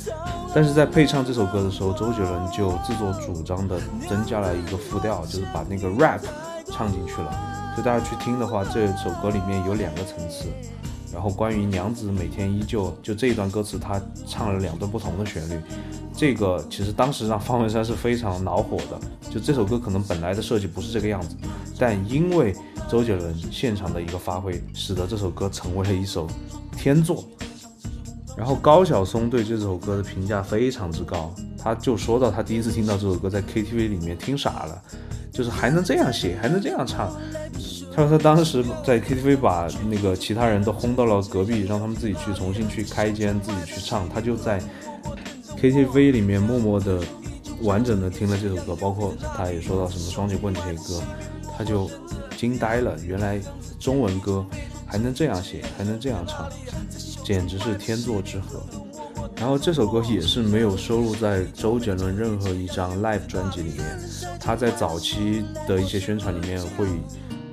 [0.53, 6.21] 但是在配唱这首歌的时候，周杰伦就自作主张的增加了一个副调，就是把那个 rap
[6.67, 7.31] 唱进去了。
[7.73, 10.45] 所以大家去听的话，这首歌里面有两个层次。
[11.13, 15.59] 然后关于娘子每天依旧，就这一段歌词，他唱了两段不同的旋律。
[16.15, 18.99] 这个其实当时让方文山是非常恼火的。
[19.29, 21.35] 就这首歌可能本来的设计不是这个样子，
[21.77, 22.55] 但因为
[22.89, 26.27] 周杰伦现场的一个发挥，使得这首歌成为了一首
[26.77, 27.25] 天作。
[28.37, 34.81] 然后高晓松对这首歌的评价非常之高，他就说到他第一次听到这首歌在 KTV 里面听傻了，
[35.31, 37.11] 就是还能这样写，还能这样唱。
[37.93, 44.61] 他说他当时 在 KTV 把那个其他人都轰到了隔壁，让他们自己去重新去开间自己去唱，他就在
[45.57, 46.99] KTV 里面默默的
[47.61, 51.03] 完整的听了这首歌，包括他也说到什么双截棍这些歌，
[51.57, 51.91] 他就
[52.37, 53.39] 惊呆了，原来
[53.77, 54.45] 中文歌
[54.87, 56.49] 还能这样写，还能这样唱。
[57.23, 58.61] 简直是天作之合，
[59.35, 63.99] 然后这首歌也是没有收录在周杰伦任何一张 live 专辑里面。
[64.39, 66.87] 他在早期的一些宣传里面会，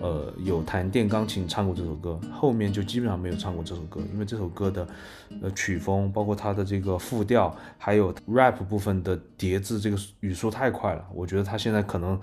[0.00, 4.88] 呃，有弹电钢琴唱过这首歌，后面就基本上没有唱过这首歌，因为这首歌的，
[5.42, 12.18] 呃，曲风，包括它的这个复调，还有 rap 部分的叠字，这个语速太快了，我觉得他现在可能，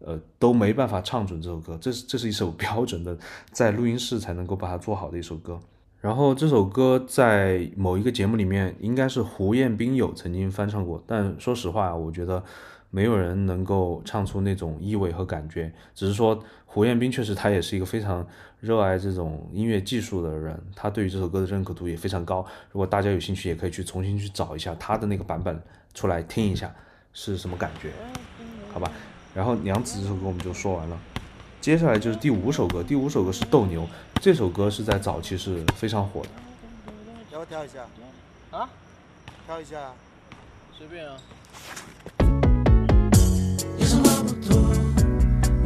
[0.00, 1.78] 呃，都没办法唱准这首歌。
[1.80, 3.16] 这是这是一首 标准的，
[3.52, 5.58] 在录音室才能够把它做好的一首歌。
[6.00, 12.42] 然后这首歌在某一个节目里面，应该是胡彦斌有曾经翻唱过，但说实话，我觉得
[12.88, 15.70] 没有人能够唱出那种意味和感觉。
[15.94, 18.26] 只是说胡彦斌确实他也是一个非常
[18.60, 22.46] 热爱这种音乐技术的人，他对于这首歌的认可度也非常高。
[22.72, 26.74] 如果大家有兴趣，也可以去重新去找一下他的那个版本出来听一下
[27.12, 27.90] 是什么感觉，
[28.72, 28.90] 好吧？
[29.34, 30.98] 然后娘子这首歌我们就说完了。
[31.60, 33.86] 接下来就是第五首歌第五首歌是斗牛
[34.18, 36.28] 这首歌是在早期是非常火的。
[37.30, 37.80] 要不要一下？
[38.50, 38.66] 啊？
[39.46, 39.92] 跳一下。
[40.76, 41.16] 随便啊。
[43.86, 44.02] 么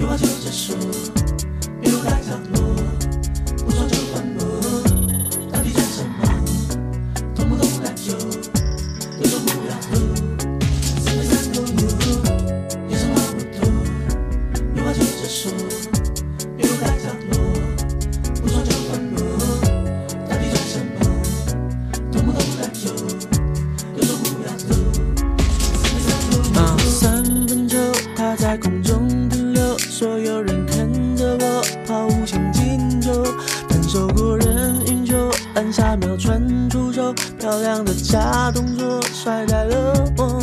[0.04, 0.26] 话就
[2.02, 2.20] 太
[3.64, 3.94] 不就
[5.52, 6.10] 到底什么
[7.36, 7.64] 懂不懂
[37.54, 40.40] 漂亮的假动作甩开了我，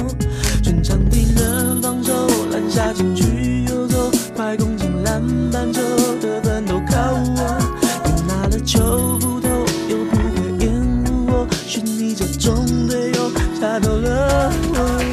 [0.63, 5.21] 全场敌人防守篮下禁区游走，快攻进篮
[5.51, 5.81] 板球
[6.21, 7.59] 得分都靠我，
[8.05, 9.49] 你拿了球斧头
[9.89, 10.71] 又不会掩
[11.03, 15.03] 护我，是你这种队友下头了我。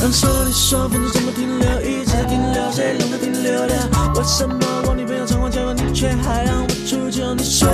[0.00, 4.14] 让手里说分钟怎么停留，一直停留，谁让它停留了？
[4.16, 4.56] 为什么
[4.86, 7.34] 我女朋友常常叫我，你却还让我出糗？
[7.34, 7.68] 你说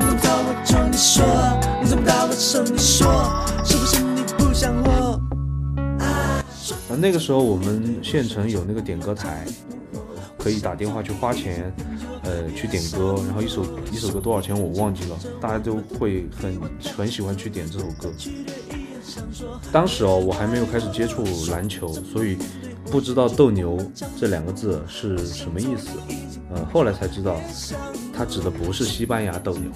[0.00, 1.22] 你怎么逃我就你说
[2.40, 2.64] 说
[3.62, 5.20] 是不是你不想活？
[6.88, 9.46] 那那个时候我们县城有那个点歌台，
[10.38, 11.70] 可以打电话去花钱，
[12.22, 16.58] 呃，去点歌，然后一首一首歌多少钱我忘记了，大家都会很
[16.96, 18.10] 很喜欢去点这首歌。
[19.70, 22.38] 当时哦，我还没有开始接触篮球，所以
[22.90, 23.78] 不知道“斗牛”
[24.18, 25.90] 这两个字是什么意思。
[26.52, 27.40] 呃，后来才知道，
[28.12, 29.70] 它指的不是西班牙斗牛，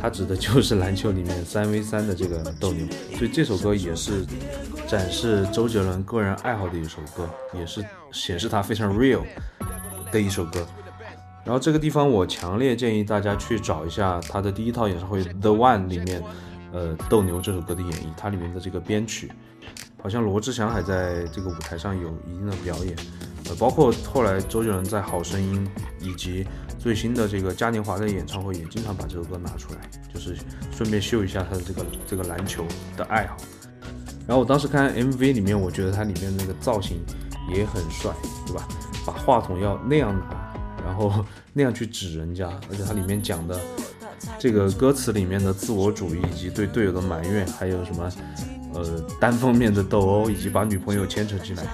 [0.00, 2.86] 它指的就是篮球里面三 v 三的这个斗牛。
[3.16, 4.24] 所以这首歌也是
[4.88, 9.22] 展示周杰伦个人爱好的一首歌，也是显示他非常 real
[10.10, 10.66] 的一首歌。
[11.44, 16.22] 然后这个地方，我强烈建议大家去找一下他的第一套演唱会《The One》里面。
[16.72, 19.32] 呃，斗牛这首歌的演绎，它里面的这个编曲，
[20.02, 22.94] 好像罗志祥还在这个舞台上有一定的表演。
[23.48, 25.68] 呃，包括后来周杰伦在《好声音》
[26.04, 26.46] 以及
[26.78, 29.80] 最新的这个嘉年华的演唱会，也经常把这首歌拿出来，
[30.12, 30.36] 就是
[30.72, 32.64] 顺便秀一下他的这个这个篮球
[32.96, 33.36] 的爱好。
[34.26, 37.00] 然后我当时看 MV 里面，我觉得它里面那个造型
[37.54, 38.12] 也很帅，
[38.46, 38.66] 对吧？
[39.06, 40.52] 把话筒要那样拿，
[40.84, 43.60] 然后 那样去指人家，而且它里面讲的。
[44.38, 48.10] 这个歌词里面的自我主义，以及对队友的埋怨，还有什么，
[48.76, 51.64] 呃，单方面的斗殴，以及把女朋友牵扯进来，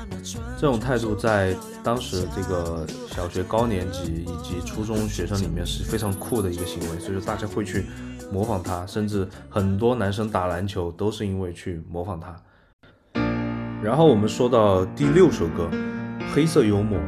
[0.56, 7.86] 这种态度在当时这个小学高年级以及初中学生里面是非常酷的一个行为，所以说大家会去
[8.32, 12.36] 模仿他，甚至很多男生打篮球都是因为去模仿他。
[13.82, 15.68] 然后我们说到第六首歌，
[16.32, 16.98] 《黑色幽默》。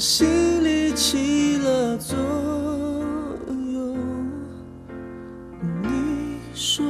[0.00, 2.16] 心里起了作
[3.46, 3.94] 用。
[5.82, 6.82] 你说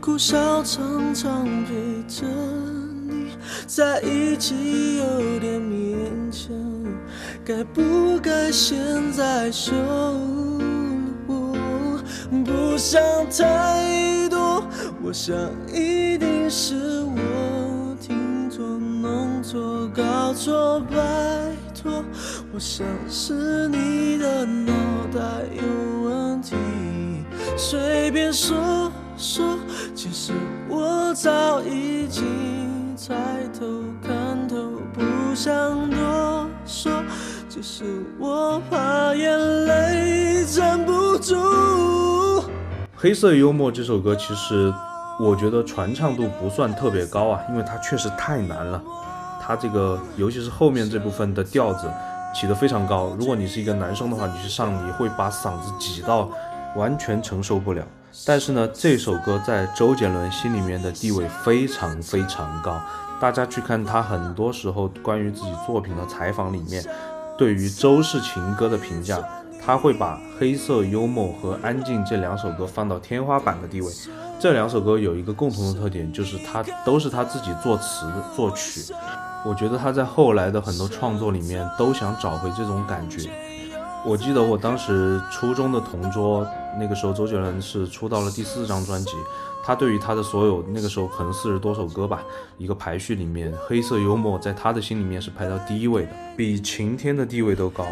[0.00, 2.26] 苦笑常常陪着
[3.06, 3.30] 你
[3.64, 6.52] 在一起有点勉强，
[7.44, 8.76] 该不该现
[9.12, 9.72] 在收
[11.28, 11.54] 我？
[12.44, 14.64] 不想太多，
[15.00, 15.32] 我想
[15.72, 21.07] 一定是我听错、弄错、搞错，拜托。
[22.58, 24.72] 我想是你的脑
[25.14, 25.20] 袋
[25.54, 26.56] 有问题，
[27.56, 29.56] 随便说说，
[29.94, 30.32] 其实
[30.68, 33.14] 我早已经猜
[33.56, 33.64] 透
[34.02, 34.56] 看透，
[34.92, 36.90] 不想多说，
[37.48, 37.84] 只是
[38.18, 41.36] 我怕眼泪站不住。
[42.96, 44.74] 黑色幽默这首歌，其实
[45.20, 48.82] 我觉得传唱度不算特别高啊，因为它确实太难了，
[49.40, 51.88] 它这个尤其是后面这部分的调子。
[52.34, 56.28] 起得非常高，如果你是一个男生的话，你去上你会把嗓子挤到
[56.76, 57.84] 完全承受不了。
[58.26, 62.80] 但是呢，这首歌在周杰伦心里面的地位非常非常高。
[63.20, 66.84] 大家去看他很多时候关于自己作品的采访里面，
[67.36, 69.18] 对于周氏情歌的评价，
[69.64, 73.92] 他会把《黑色幽默》和《安静》这两首歌放到天花板的地位。
[74.38, 78.92] 这两首歌有一个共同的特点，就是他都是他自己作词作曲。
[79.44, 83.30] 我觉得他在后来的很多创作里面都想找回这种感觉。
[84.04, 86.46] 我记得我当时初中的同桌，
[86.78, 89.12] 那个时候周杰伦是出到了第四张专辑，
[89.64, 92.22] 他对于他的所有那个时候可能四十多首歌吧，
[92.56, 97.84] 一个排序里面，《黑色幽默》在他的心里面是排到第一位的，比《晴天》的地位都高。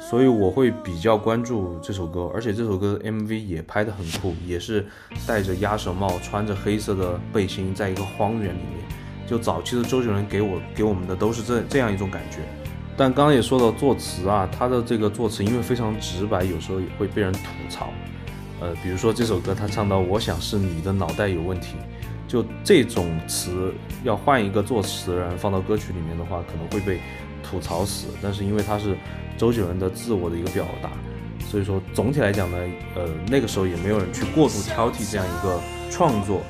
[0.00, 4.86] 所以我会比较关注这首歌，而且这首歌 MV 也拍得很酷，也是
[5.26, 9.03] 戴着鸭舌帽，穿着黑色的背心，在一个荒原里面。
[9.26, 12.38] 就早期的周杰伦给我给我们的都是这这样一种感觉，
[12.96, 17.88] 但刚刚也说到作词啊，他的这个作词因为非常直白，有时候也会被人吐槽。
[18.60, 21.76] 呃，比如说这首歌他唱到“我想是你的脑袋有问题”，
[22.28, 27.00] 就这种词要换一个作词人放到歌曲里面的话，可能会被
[27.42, 28.06] 吐槽死。
[28.22, 28.96] 但是因为他是
[29.36, 30.90] 周杰伦的自我的一个表达，
[31.50, 32.56] 所以说总体来讲呢，
[32.94, 35.60] 呃，那个时候也没有人去过度挑剔这样一个
[35.90, 36.40] 创作。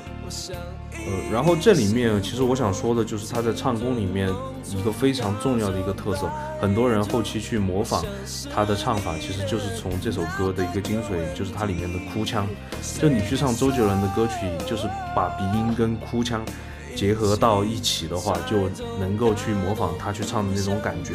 [1.07, 4.27] 呃，然后这里面其实我想说的就是他在唱功里面
[4.65, 6.27] 一个非常重要的一个特色，
[6.59, 8.03] 很多人后期去模仿
[8.53, 12.47] 他的唱法，其实就是从这首歌的一个精髓，就是它里面的哭腔。
[12.99, 16.43] 就你去唱周杰伦的歌曲，就是把鼻音跟哭腔
[16.95, 18.67] 结合到一起的话，就
[18.99, 21.13] 能够去模仿他去唱的那种感觉。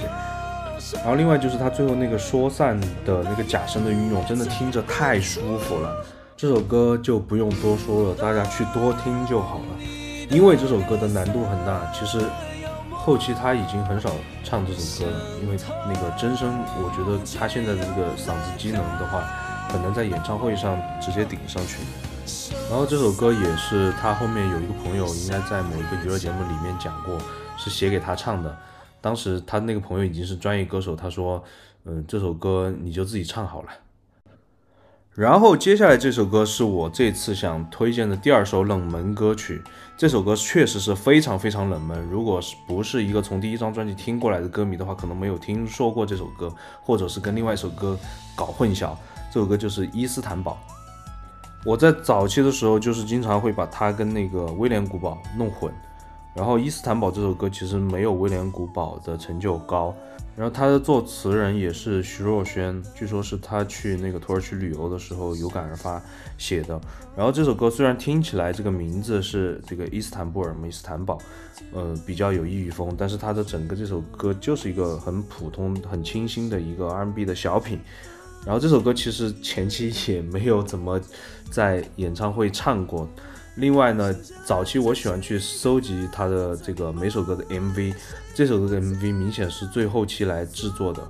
[0.94, 6.06] 然后另外就是他最后那个说散的那个假声的运用，真的听着太舒服了。
[6.40, 9.84] 这首歌就不用多说了，大家去多听就好了。
[10.30, 12.18] 因为这首歌的难度很大，其实
[12.90, 14.10] 后期他已经很少
[14.42, 19.20] 唱这首歌了，因为那个真声，我觉得他现在的这个嗓子机能的话，
[19.68, 21.76] 很难在演唱会上直接顶上去。
[22.70, 27.18] 然后这首歌也是他后面有一个朋友，应该在某一个娱乐节目里面讲过，
[27.58, 28.56] 是写给他唱的。
[29.02, 31.44] 当时他那个朋友已经是专业歌手，他说
[31.84, 33.68] ：“嗯，这首歌你就自己唱好了。”
[35.16, 39.60] 然后接下来这首歌是我这次想推荐的第二首冷门歌曲。
[39.96, 46.50] 这首歌确实是非常非常冷门，如果是不是一个从第一张专辑听过来的歌迷的话，可能没有听说过这首歌，
[46.80, 47.98] 或者是跟另外一首歌
[48.36, 48.94] 搞混淆。
[49.32, 50.56] 这首歌就是《伊斯坦堡》。
[51.64, 55.72] 我在早期的时候就是经常会把它跟那个威廉古堡弄混。
[56.34, 59.92] 然后《伊斯坦堡》这首歌其实没有威廉古堡的成就高。
[60.40, 66.02] 然后他的作词人也是徐若瑄，据说是他去那个土耳其旅游的时候有感而发
[66.38, 66.80] 写的。
[67.14, 71.18] 然后这首歌虽然听起来这个名字是这个伊斯坦布尔嘛，伊斯坦堡，
[71.74, 77.78] 呃，比较有异域风，但是它的整个这首歌就是一个很普通、很清新的一个 R&B 的小品。
[78.46, 80.98] 然后这首歌其实前期也没有怎么
[81.50, 83.06] 在演唱会唱过。
[83.56, 84.16] 另外呢，
[84.46, 87.92] 早期我喜欢去搜集他的这个每首歌的 MV。
[88.40, 91.06] 这首歌的 MV 明显是最后期来制作的，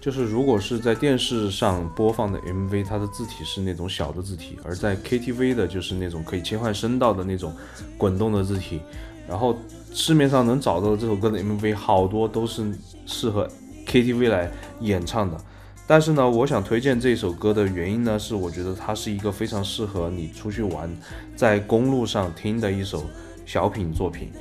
[0.00, 7.54] 就是如果是在电视上播放的 MV，它的字体是那种小的字体，而在 KTV 的就是那种可以切换声道的那种
[7.96, 8.80] 滚动的字体。
[9.28, 9.56] 然后
[9.92, 12.68] 市面上能找到的这首歌的 MV 好多都是
[13.06, 13.48] 适合
[13.86, 15.40] KTV 来演唱的。
[15.86, 20.90] 但是呢，我想推荐这首歌的原因呢，是我觉得它是一个非常适合你出去玩，
[21.36, 23.04] 在公路上听的一首
[23.46, 24.32] 小品作品。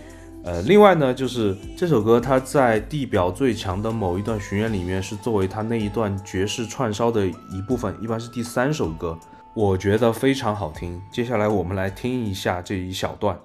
[0.44, 9.18] 呃，另外呢，就是这首歌它在《地表最强》的某一段巡演里面是作为它那一段爵士串烧的一部分，一般是第三首歌，
[9.54, 11.00] 我觉得非常好听。
[11.12, 13.38] 接下来我们来听一下这一小段。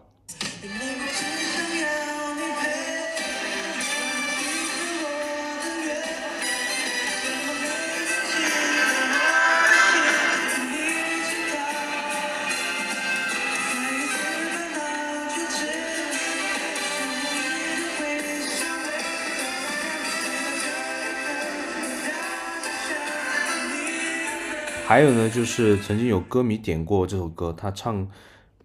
[24.94, 28.08] 还有呢，就是曾经有歌迷点过这首歌，他唱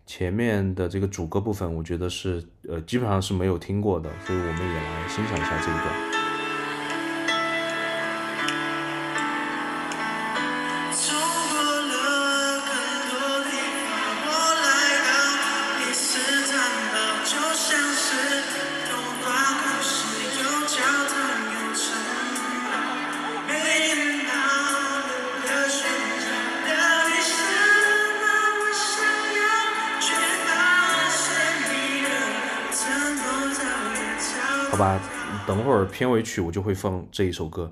[0.05, 6.18] 前面的这个主歌部分，我觉得是呃基本上是没有听过的，所以我们也来欣赏一下这一段。
[35.49, 37.71] 等会儿片尾曲我就会放这一首歌，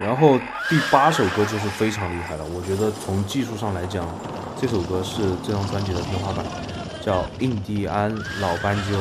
[0.00, 0.36] 然后
[0.68, 2.44] 第八首歌就是非常厉害了。
[2.46, 4.04] 我觉得从技术上来讲，
[4.60, 6.44] 这首歌是这张专辑的天花板，
[7.00, 8.98] 叫《印第安老斑鸠》。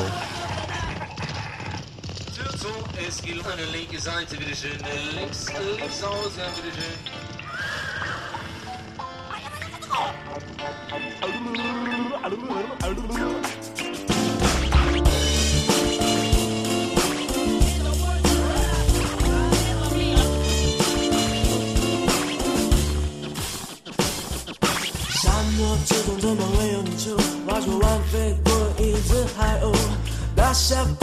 [30.70, 31.03] 大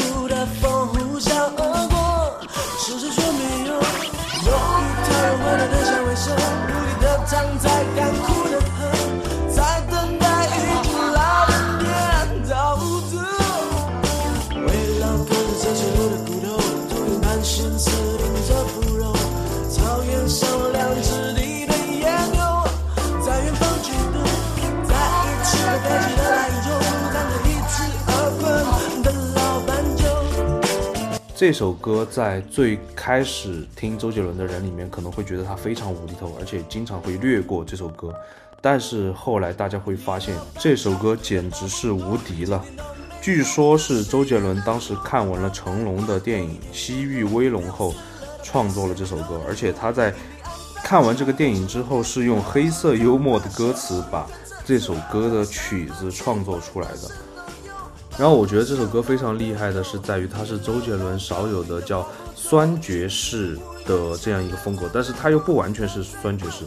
[31.40, 38.14] 这首歌在最开始听周杰伦的人里面，可能会觉得他非常无厘头，而且经常会略过这首歌。
[38.60, 42.62] 但是后来大家会发现，这首歌简直是无敌了。
[43.22, 47.94] 据说，是周杰伦当时看完了成龙的电影《西域威龙》后，
[48.42, 49.40] 创作了这首歌。
[49.48, 50.12] 而且他在
[50.84, 54.26] 看完这个电影之后，是用黑色幽默的歌词把
[54.62, 57.10] 这首歌的曲子创作出来的。
[58.18, 63.56] 然后我觉得这首歌非常厉害的是，在于它是周杰伦少有的叫酸爵士
[63.86, 66.64] 的这样一个风格，但是它又不完全是酸爵士。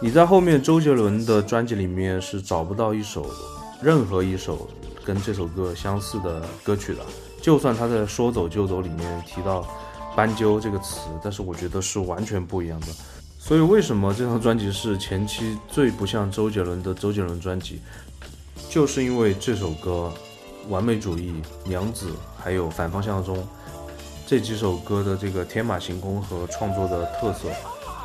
[0.00, 3.30] 你在后面周杰伦的专辑里面是找不到一首，
[3.82, 4.68] 任何一首
[5.04, 7.00] 跟这首歌相似的歌曲的。
[7.42, 9.66] 就算他在《说走就走》里面提到
[10.16, 12.86] “斑鸠”这个词，但是我觉得是完全不一样的。
[13.38, 17.80] 所以为什么这张专辑是前期最不像周杰伦的周杰伦专辑，
[18.68, 20.12] 就是因为这首歌
[20.68, 22.06] 《完美主义》、《娘子》
[22.42, 23.36] 还有《反方向中》
[24.26, 27.48] 这几首歌的这个天马行空和创作的特色。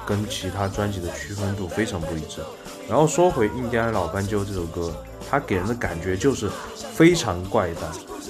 [0.03, 2.41] 跟其他专辑的区分度非常不一致。
[2.89, 4.91] 然后说回《印第安老斑鸠》这首歌，
[5.30, 7.84] 它给人的感觉就是非常怪诞。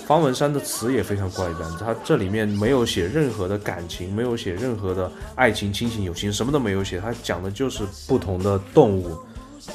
[0.06, 7.00] 方文山的词也非常怪诞，他这里面没有写任何的感情，没有写任何的爱情、亲情、友情，什么都没有写。
[7.00, 9.18] 他讲的就是不同的动物。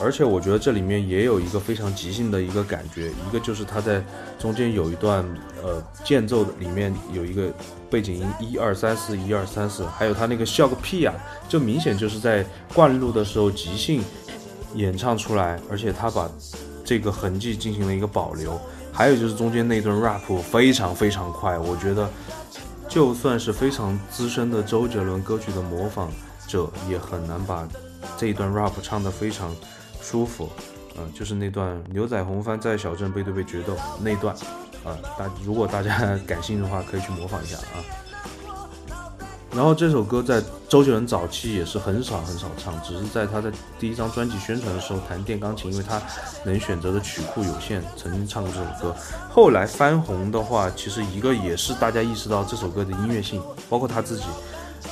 [0.01, 4.05] 而且我觉得这里面也有一个非常即兴的一个感觉，一个就是他在
[4.39, 5.25] 中间有一段
[5.63, 7.51] 呃间奏的里面有一个
[7.89, 11.15] 背景音一二三四一二三四，还有他那个笑个屁啊，
[11.49, 14.03] 就明显就是在灌录的时候即兴
[14.75, 16.29] 演唱出来，而且他把
[16.85, 18.61] 这个痕迹进行了一个保留。
[18.93, 22.11] 还有就是中间那段 rap 非常非常快，我觉得
[22.89, 26.11] 就算是非常资深的周杰伦歌曲的模仿
[26.49, 27.69] 者也很难把
[28.19, 29.55] 这一段 rap 唱得非常。
[30.09, 30.49] 舒服，
[30.97, 34.33] 嗯，就是那段牛仔红帆在小镇背对背决斗那段，
[34.85, 37.83] 啊，大如果大家 感兴趣的话，可以去模仿一下啊。
[39.53, 43.51] 然后这首歌在周杰伦早期也是很少很少唱，只是在他的
[43.81, 46.01] 第一张专辑宣传的时候弹电钢琴，因为他
[46.45, 48.95] 能选择的曲库有限，曾经唱过这首歌。
[49.29, 54.25] 后来翻红的话，其实一个也是大家意识到这首歌的音乐性，包括他自己，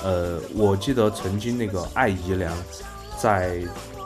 [0.03, 2.53] 呃，我记得曾经那个艾怡良
[3.17, 3.63] 在。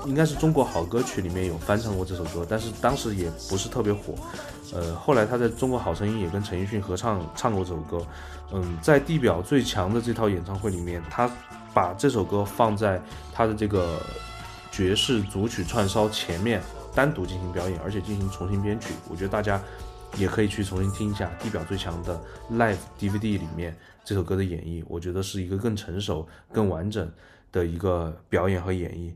[0.09, 4.15] 应该是中国好歌曲里面有翻唱过这首歌，但是当时也不是特别火。
[4.73, 8.05] 呃，后来他在中国好声音也跟陈奕迅合唱唱过这首歌。
[8.51, 11.31] 嗯，在地表最强的这套演唱会里面，他
[11.75, 13.01] 把这首歌放在
[13.35, 14.01] 他的这个
[14.73, 16.63] 爵士组曲串烧前面
[16.95, 18.95] 单独进行表演，而且进行重新编曲。
[19.11, 19.61] 我觉得大家
[20.17, 22.19] 也可以去重新听一下地表最强的
[22.51, 27.11] Live DVD 里面这首歌的演绎，我觉得是一个更成熟、更完整
[27.53, 29.13] 的一个表演和演绎。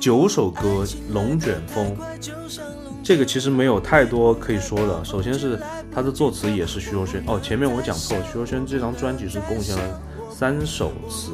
[0.00, 1.96] 九首歌《龙卷风》，
[3.02, 5.04] 这个其实没有太多可以说的。
[5.04, 5.60] 首先是
[5.92, 11.32] 它的作词也是徐若瑄哦，前面我讲错了，徐若瑄这张专辑是贡献了三首词。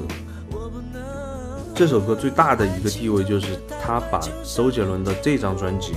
[1.74, 5.92] 这首歌最大的一个地位就是他把周杰伦的这张专辑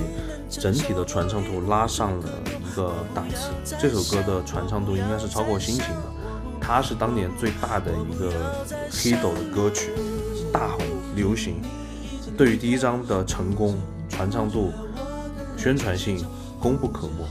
[0.49, 3.75] 整体的传唱度拉上了一个档次。
[3.79, 6.03] 这首歌的传唱度应该是超过《心情》的，
[6.59, 9.91] 它是当年最大的一个黑斗的歌曲，
[10.51, 10.81] 大红
[11.15, 11.61] 流行。
[12.37, 13.75] 对于第一章的成功、
[14.07, 14.71] 传唱度、
[15.57, 16.23] 宣传性，
[16.59, 17.25] 功不可没。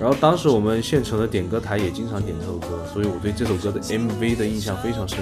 [0.00, 5.18] 然后当时我们县城的点歌台也经常点这首歌，所以我对这首歌的 MV 的印象非常深。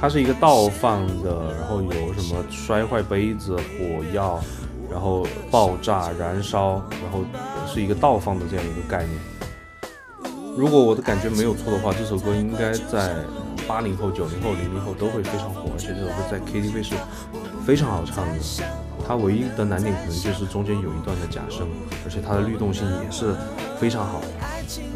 [0.00, 4.40] 它是一个倒放的，然后有什么摔坏杯子、火药，
[4.90, 7.20] 然后爆炸、燃烧，然后
[7.72, 9.20] 是一个倒放的这样一个概念。
[10.56, 13.14] 如果我的感觉没有错的话，这首歌应该在。
[13.72, 16.94] 八零后、九零后、零零后都会非常火，而且这首歌在 KTV 是
[17.64, 18.36] 非常好唱的。
[19.00, 21.66] 它唯一的难点可能就是中间有一段的假声，
[22.04, 23.34] 而且它的律动性也是
[23.80, 24.20] 非常好。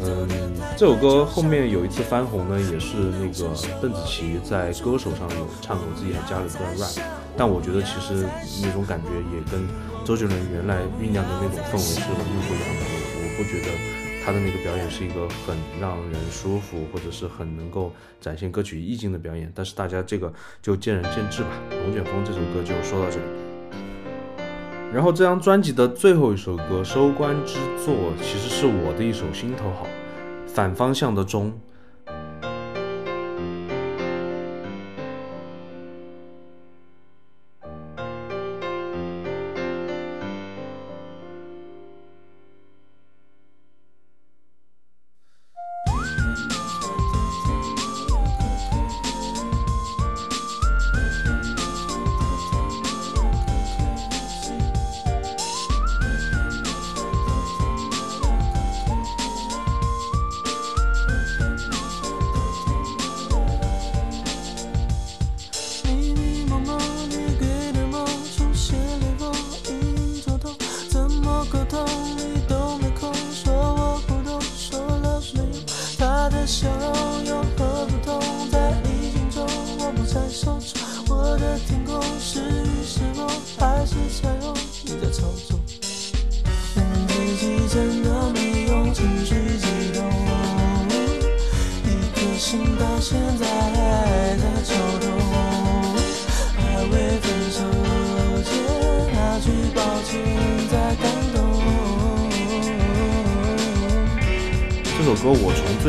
[0.05, 0.29] 嗯，
[0.77, 3.49] 这首歌后面有一次翻红呢，也是那个
[3.81, 7.01] 邓紫棋在《歌手》上有唱过，自己还加了一段 rap。
[7.35, 8.29] 但我觉得其实
[8.61, 9.65] 那种感觉也跟
[10.05, 12.85] 周杰伦原来酝酿的那种氛围是完全不一样的。
[13.25, 13.96] 我不觉得
[14.27, 19.49] 他的那个表演是一个很让人舒服，或者是很能够展现歌曲意境的表演。
[19.55, 21.49] 但是大家这个就见仁见智吧。
[21.73, 23.23] 《龙卷风》这首歌就说到这里。
[24.93, 29.87] 然后这张专辑的最后一首歌收官之作，其实是我的一首心头好，
[30.49, 31.49] 《反方向的钟》。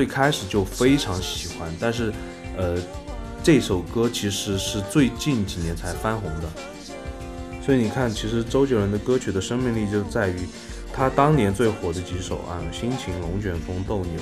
[0.09, 2.12] 开始就非常喜欢，但是，
[2.56, 2.76] 呃，
[3.44, 6.48] 这首歌其实是最近几年才翻红的。
[7.64, 10.36] 所以你看，其实周杰伦的歌曲的生命力就在于
[10.92, 14.14] 他当年最火的几首啊，《心情》《龙卷风》《斗牛》，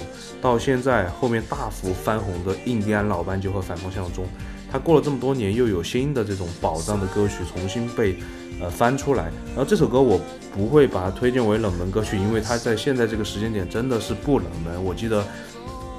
[0.42, 4.24] 到现在后面大幅翻红的《印第安老斑鸠》和《反方向的钟》，
[4.70, 8.18] 他过了这么多年，又有新的这种宝藏的歌曲重新被
[8.60, 9.30] 呃翻出来。
[9.54, 10.20] 然后这首歌我
[10.52, 14.84] 不会把它推荐为冷门歌曲，因为它在现在这个时间点真的是不冷门。
[14.84, 15.24] 我记得。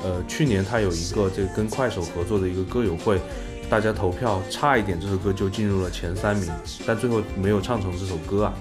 [0.04, 3.20] 呃，去年他有一个这个跟快手合作的一个歌友会，
[3.70, 6.50] 大家投票差一点，这首歌就进入了前三名，
[6.86, 8.54] 但最后没有唱成这首歌啊。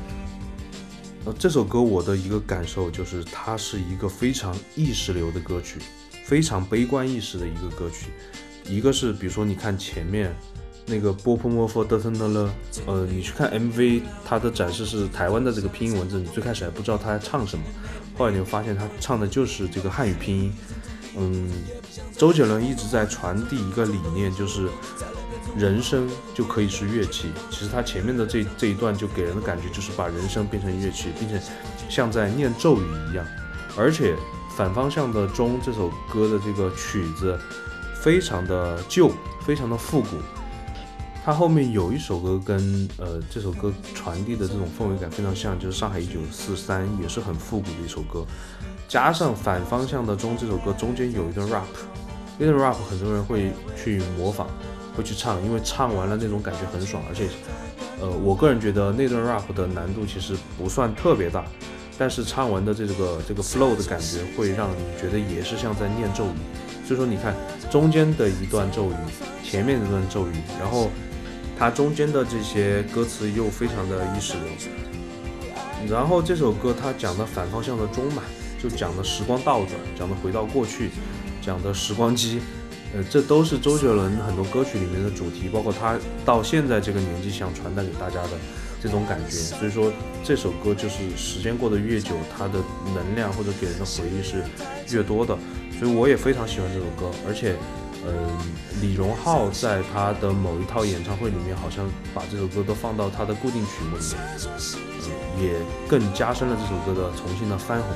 [1.24, 5.80] 呃，这首歌我的一个感受就是，它是一个非常意识流的歌曲，
[6.24, 8.07] 非常悲观意识的一个歌曲。
[8.68, 10.34] 一个是，比如说你看前面
[10.87, 12.51] 那个波波莫佛德特勒勒，
[12.87, 17.64] 呃，你去看 MV，它的展示是台湾的这个拼音文字，你最开始还不知道他在唱什么，
[18.16, 20.53] 后来你会发现他唱的就是这个汉语拼音。
[21.19, 21.51] 嗯，
[22.17, 24.69] 周杰伦一直在传递一个理念，就是
[25.57, 27.31] 人生就可以是乐器。
[27.51, 31.41] 其实他前面的这这一段就给人的感觉就是把人生变成乐器，并且
[31.89, 33.25] 像在念咒语一样。
[33.79, 34.14] 而且
[34.57, 37.39] 反方向的钟这首歌的这个曲子
[38.03, 39.11] 非常的旧，
[39.45, 40.19] 非常的复古。
[41.25, 48.25] 它后面有一首歌跟呃这首歌传递的这种氛围感非常像，就是上海一九四三，也是很复古的一首歌。
[48.89, 51.64] 加上反方向的钟这首歌中间有一段 rap，
[52.39, 54.47] 那段 rap 很多人会去模仿，
[54.97, 57.26] 会去唱，因为唱完了那种感觉很爽，而且，
[58.01, 61.45] 呃，我个人觉得那段 rap 的难度其实不算特别大，
[61.99, 67.34] 但是唱完的这个这个 flow 的感觉会让你觉得也是像在念咒语，所以说你看
[67.68, 68.95] 中间的一段咒语，
[69.43, 70.91] 前面一段咒语，然后
[71.59, 78.22] 它中间的这些歌词又非常的意识流，然后这首歌它讲的反方向的钟嘛。
[78.63, 80.91] 就讲的时光倒转，讲的回到过去，
[81.43, 82.41] 讲的时光机，
[82.95, 88.31] 呃，这都是周杰伦很多歌曲里面的主题，包括他到现在这个年纪想传达给大家的
[88.83, 89.31] 这种感觉。
[89.31, 89.93] 所以说
[90.25, 92.55] 这首歌就是时间过得越久，它的
[92.95, 94.43] 能量或者给人的回忆是
[94.95, 95.37] 越多的。
[95.79, 97.55] 所以我也非常喜欢这首歌，而且，
[98.07, 98.11] 嗯，
[98.81, 104.17] 李荣浩在他的某一套演唱会里面，好像把这首歌都放到他的固定曲目里面，
[105.05, 105.53] 嗯，也
[105.87, 107.91] 更加深了这首歌的重新的翻红。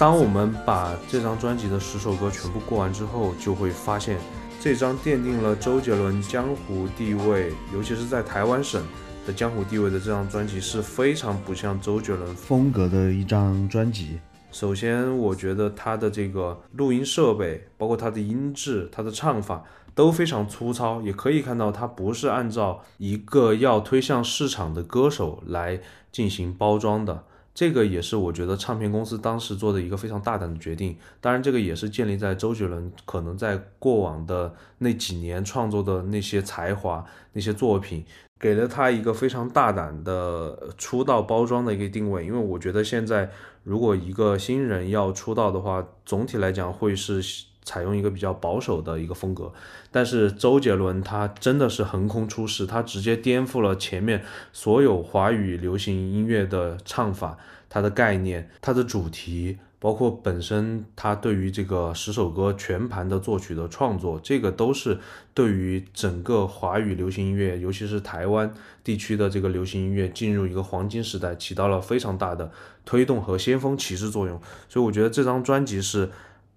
[0.00, 4.16] 当我们把这张专辑的十首歌全部过完之后，就会发现，
[4.58, 8.82] 这张奠定了周杰伦江湖地位，尤其是在台湾省
[9.26, 14.18] 的江湖地位的这张专辑是非常不像周杰伦风格的一张专辑。
[14.50, 19.62] 首先，我觉得他的这个录音设备，包括他的音质、他的唱法
[19.94, 25.78] 都非常粗糙，也可以看到他不是按照一个要推向市场的歌手来
[26.10, 27.24] 进行包装的。
[27.54, 30.96] 这个也是我觉得唱片公司当时做的一个非常大胆的决定。
[31.20, 38.04] 当然，这个也是建立在周杰伦可能在过往的那几年创作的那些才华、那些作品，
[38.38, 42.24] 给了他一个非常大胆的出道包装的一个定位。
[42.24, 43.30] 因为我觉得现在
[43.64, 47.49] 如果一个新人要出道的话，总体来讲会是。
[47.70, 49.52] 采用一个比较保守的一个风格，
[49.92, 64.98] 但是周杰伦他真的是横空出世，他直接颠覆了前面所有华语流行音乐的唱法，他的概念，他的主题，包括本身他对于这个十首歌全盘的作曲的创作，这个都是
[65.32, 68.52] 对于整个华语流行音乐，尤其是台湾
[68.82, 72.50] 地区的这个流行音乐进入一个黄金时代，起到了非常大的
[72.84, 74.40] 推动和先锋骑士作用。
[74.68, 76.10] 所以我觉得这张专辑是。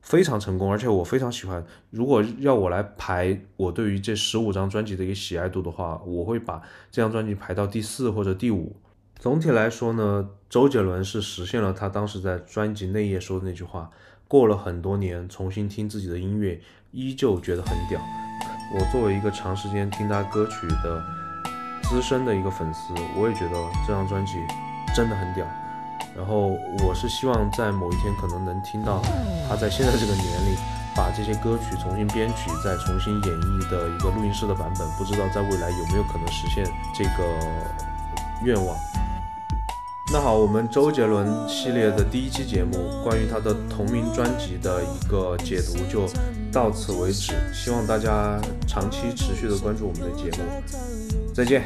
[0.03, 1.65] 非常成功，而且我非常喜欢。
[1.89, 8.75] 如果要我来排我对于这十五张专辑的一个喜爱度的话，我会把这张专辑排到第四或者第五。
[9.17, 13.89] 总体来说呢，周杰伦是实现了他当时在专辑内页说的那句话：
[14.27, 16.59] 过了很多年，重新听自己的音乐，
[16.91, 17.99] 依旧觉得很屌。
[18.75, 21.01] 我作为一个长时间听他歌曲的
[21.83, 23.55] 资深的一个粉丝，我也觉得
[23.87, 24.33] 这张专辑
[24.93, 25.47] 真的很屌。
[26.15, 29.01] 然后我是希望在某一天可能能听到
[29.49, 30.55] 他在现在这个年龄
[30.95, 37.23] 把这些歌曲重新编曲再重新演绎的一个录音室的版本，不知道在未来有没有可能实现这个
[38.43, 38.75] 愿望。
[40.11, 46.07] 那好，我们周杰伦系列的第一期节目关于他的同名专辑的一个解读就
[46.51, 51.63] 到此为止，希望大家长期持续的关注我们的节目，再见。